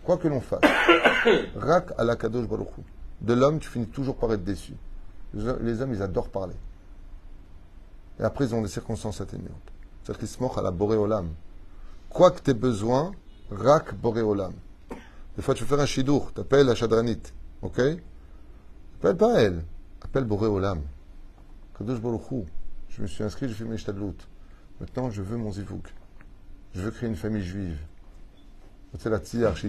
Quoi 0.03 0.17
que 0.17 0.29
l'on 0.29 0.41
fasse. 0.41 0.61
Rak 1.57 1.93
à 1.99 2.05
la 2.05 2.17
kadosh 2.17 2.49
baruch 2.49 2.69
Hu 2.79 2.83
de 3.23 3.35
l'homme, 3.35 3.59
tu 3.61 3.69
finis 3.69 3.87
toujours 3.87 4.17
par 4.17 4.33
être 4.33 4.45
déçu. 4.45 4.75
Les 5.35 5.81
hommes, 5.81 5.95
ils 5.95 6.03
adorent 6.03 6.29
parler. 6.29 6.57
Et 8.21 8.23
après, 8.23 8.45
ils 8.45 8.55
ont 8.55 8.63
des 8.63 8.69
circonstances 8.69 9.21
atténuantes. 9.21 9.73
C'est-à-dire 10.03 10.19
qu'ils 10.19 10.29
se 10.29 10.43
moquent 10.43 10.59
à 10.59 10.63
la 10.63 10.71
boréolam. 10.71 11.29
Quoi 12.11 12.31
que 12.33 12.41
t'aies 12.41 12.53
besoin, 12.53 13.13
rak 13.51 13.95
boréolam. 13.95 14.53
Des 15.37 15.43
fois, 15.43 15.55
tu 15.55 15.63
veux 15.63 15.69
faire 15.69 15.81
un 15.81 15.87
shidour, 15.87 16.33
t'appelles 16.33 16.67
la 16.67 16.75
chadranite. 16.75 17.33
Ok? 17.63 17.81
Appelle 18.99 19.17
pas 19.17 19.41
elle. 19.41 19.65
Appelle 20.03 20.25
boréolam. 20.25 20.83
Kadosh 21.79 22.01
Baruchou. 22.01 22.45
Je 22.89 23.03
me 23.03 23.07
suis 23.07 23.25
inscrit, 23.25 23.49
j'ai 23.49 23.55
fait 23.55 23.65
mes 23.65 23.79
shtadlout. 23.79 24.17
Maintenant, 24.81 25.11
je 25.11 25.23
veux 25.23 25.37
mon 25.37 25.53
zivouk. 25.53 25.95
Je 26.75 26.83
veux 26.83 26.91
créer 26.91 27.09
une 27.09 27.17
famille 27.17 27.43
juive. 27.43 27.79
C'est 28.99 29.09
la 29.09 29.23
chez 29.55 29.69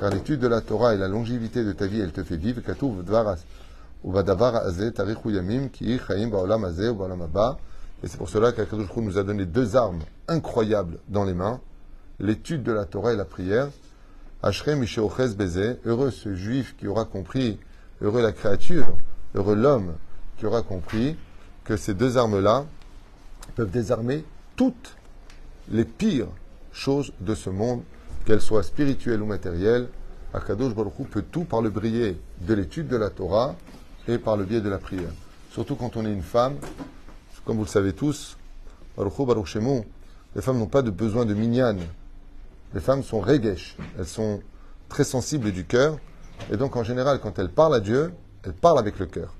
car 0.00 0.08
l'étude 0.08 0.40
de 0.40 0.48
la 0.48 0.62
Torah 0.62 0.94
et 0.94 0.96
la 0.96 1.08
longévité 1.08 1.62
de 1.62 1.72
ta 1.72 1.86
vie, 1.86 2.00
elle 2.00 2.12
te 2.12 2.24
fait 2.24 2.38
vivre. 2.38 2.62
Et 8.02 8.08
c'est 8.08 8.16
pour 8.16 8.30
cela 8.30 8.52
qu'Akadosh 8.52 8.96
nous 8.96 9.18
a 9.18 9.22
donné 9.22 9.44
deux 9.44 9.76
armes 9.76 9.98
incroyables 10.26 11.00
dans 11.08 11.24
les 11.24 11.34
mains. 11.34 11.60
L'étude 12.18 12.62
de 12.62 12.72
la 12.72 12.86
Torah 12.86 13.12
et 13.12 13.16
la 13.16 13.26
prière. 13.26 13.68
Heureux 14.42 16.10
ce 16.10 16.34
juif 16.34 16.74
qui 16.78 16.86
aura 16.86 17.04
compris, 17.04 17.58
heureux 18.00 18.22
la 18.22 18.32
créature, 18.32 18.96
heureux 19.34 19.54
l'homme 19.54 19.92
qui 20.38 20.46
aura 20.46 20.62
compris 20.62 21.18
que 21.64 21.76
ces 21.76 21.92
deux 21.92 22.16
armes-là 22.16 22.64
peuvent 23.54 23.70
désarmer 23.70 24.24
toutes 24.56 24.96
les 25.70 25.84
pires 25.84 26.28
choses 26.72 27.12
de 27.20 27.34
ce 27.34 27.50
monde, 27.50 27.82
qu'elles 28.25 28.41
soient 28.41 28.63
spirituelles 28.63 29.21
ou 29.21 29.25
matérielles. 29.25 29.87
Akadosh 30.33 30.73
Baruch 30.73 30.99
Hu 30.99 31.03
peut 31.05 31.23
tout 31.31 31.45
par 31.45 31.61
le 31.61 31.69
briller 31.69 32.17
de 32.41 32.53
l'étude 32.53 32.87
de 32.87 32.97
la 32.97 33.09
Torah 33.09 33.55
et 34.07 34.17
par 34.17 34.35
le 34.37 34.43
biais 34.43 34.61
de 34.61 34.69
la 34.69 34.77
prière. 34.77 35.11
Surtout 35.51 35.75
quand 35.75 35.95
on 35.95 36.05
est 36.05 36.11
une 36.11 36.21
femme, 36.21 36.55
comme 37.45 37.57
vous 37.57 37.63
le 37.63 37.69
savez 37.69 37.93
tous, 37.93 38.37
Baruch 38.97 39.17
Hu, 39.19 39.25
Baruch 39.25 39.45
Shemu, 39.45 39.83
les 40.35 40.41
femmes 40.41 40.57
n'ont 40.57 40.67
pas 40.67 40.81
de 40.81 40.91
besoin 40.91 41.25
de 41.25 41.33
minyan. 41.33 41.77
Les 42.73 42.81
femmes 42.81 43.03
sont 43.03 43.21
regesh, 43.21 43.77
elles 43.97 44.07
sont 44.07 44.41
très 44.89 45.05
sensibles 45.05 45.51
du 45.51 45.63
cœur, 45.65 45.97
et 46.51 46.57
donc 46.57 46.75
en 46.75 46.83
général, 46.83 47.19
quand 47.21 47.39
elles 47.39 47.49
parlent 47.49 47.75
à 47.75 47.79
Dieu, 47.79 48.11
elles 48.43 48.53
parlent 48.53 48.79
avec 48.79 48.99
le 48.99 49.05
cœur. 49.05 49.33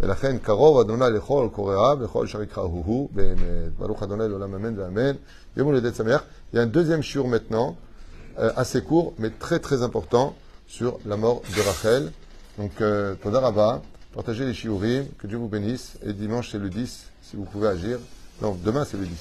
ולכן 0.00 0.38
קרוב 0.38 0.78
אדוני 0.78 1.04
לכל 1.16 1.48
קוראיו 1.52 1.98
וכל 2.00 2.24
אשר 2.24 2.42
יקראוהו 2.42 3.08
באמת. 3.12 3.78
ברוך 3.78 4.02
אדוני 4.02 4.28
לעולם 4.28 4.54
אמן 4.54 4.78
ואמן. 4.78 5.12
יום 5.56 5.66
הולדת 5.66 5.94
שמח. 5.94 6.24
Il 6.52 6.56
y 6.56 6.58
a 6.58 6.62
un 6.62 6.66
deuxième 6.66 7.02
shiur 7.02 7.28
maintenant, 7.28 7.68
euh, 7.70 7.87
assez 8.37 8.81
court, 8.81 9.13
mais 9.17 9.29
très 9.29 9.59
très 9.59 9.83
important, 9.83 10.35
sur 10.69 10.99
la 11.05 11.17
mort 11.17 11.41
de 11.55 11.61
Rachel. 11.61 12.11
Donc, 12.57 12.71
euh, 12.79 13.15
Toda 13.15 13.41
Rabba, 13.41 13.81
partagez 14.13 14.45
les 14.45 14.53
shiurim, 14.53 15.05
que 15.17 15.27
Dieu 15.27 15.37
vous 15.37 15.49
bénisse. 15.49 15.97
Et 16.05 16.13
dimanche, 16.13 16.51
c'est 16.51 16.59
le 16.59 16.69
10, 16.69 17.07
si 17.23 17.35
vous 17.35 17.43
pouvez 17.43 17.67
agir. 17.67 17.99
Non, 18.41 18.57
demain, 18.63 18.85
c'est 18.85 18.97
le 18.97 19.05
10. 19.05 19.17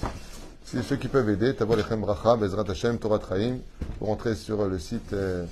Si 0.64 0.76
ceux 0.82 0.96
qui 0.96 1.08
peuvent 1.08 1.28
aider, 1.30 1.54
Tavo 1.54 1.74
Lechem 1.74 2.00
Bracha, 2.00 2.36
Bezrat 2.36 2.70
Hashem, 2.70 2.98
Torah 2.98 3.18
Traim, 3.18 3.56
vous 3.98 4.06
rentrez 4.06 4.34
sur 4.34 4.66
le 4.66 4.78
site 4.78 5.14
euh, 5.14 5.46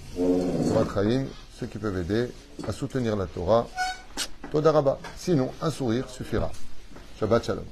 Torah 0.69 0.85
Traim, 0.85 1.25
ceux 1.59 1.66
qui 1.66 1.79
peuvent 1.79 1.99
aider 1.99 2.29
à 2.69 2.73
soutenir 2.73 3.16
la 3.16 3.27
Torah. 3.27 3.66
Toda 4.53 4.73
Rabba. 4.73 4.99
Sinon, 5.16 5.51
un 5.62 5.71
sourire 5.71 6.09
suffira. 6.11 6.53
Shabbat 7.19 7.47
Shalom. 7.47 7.64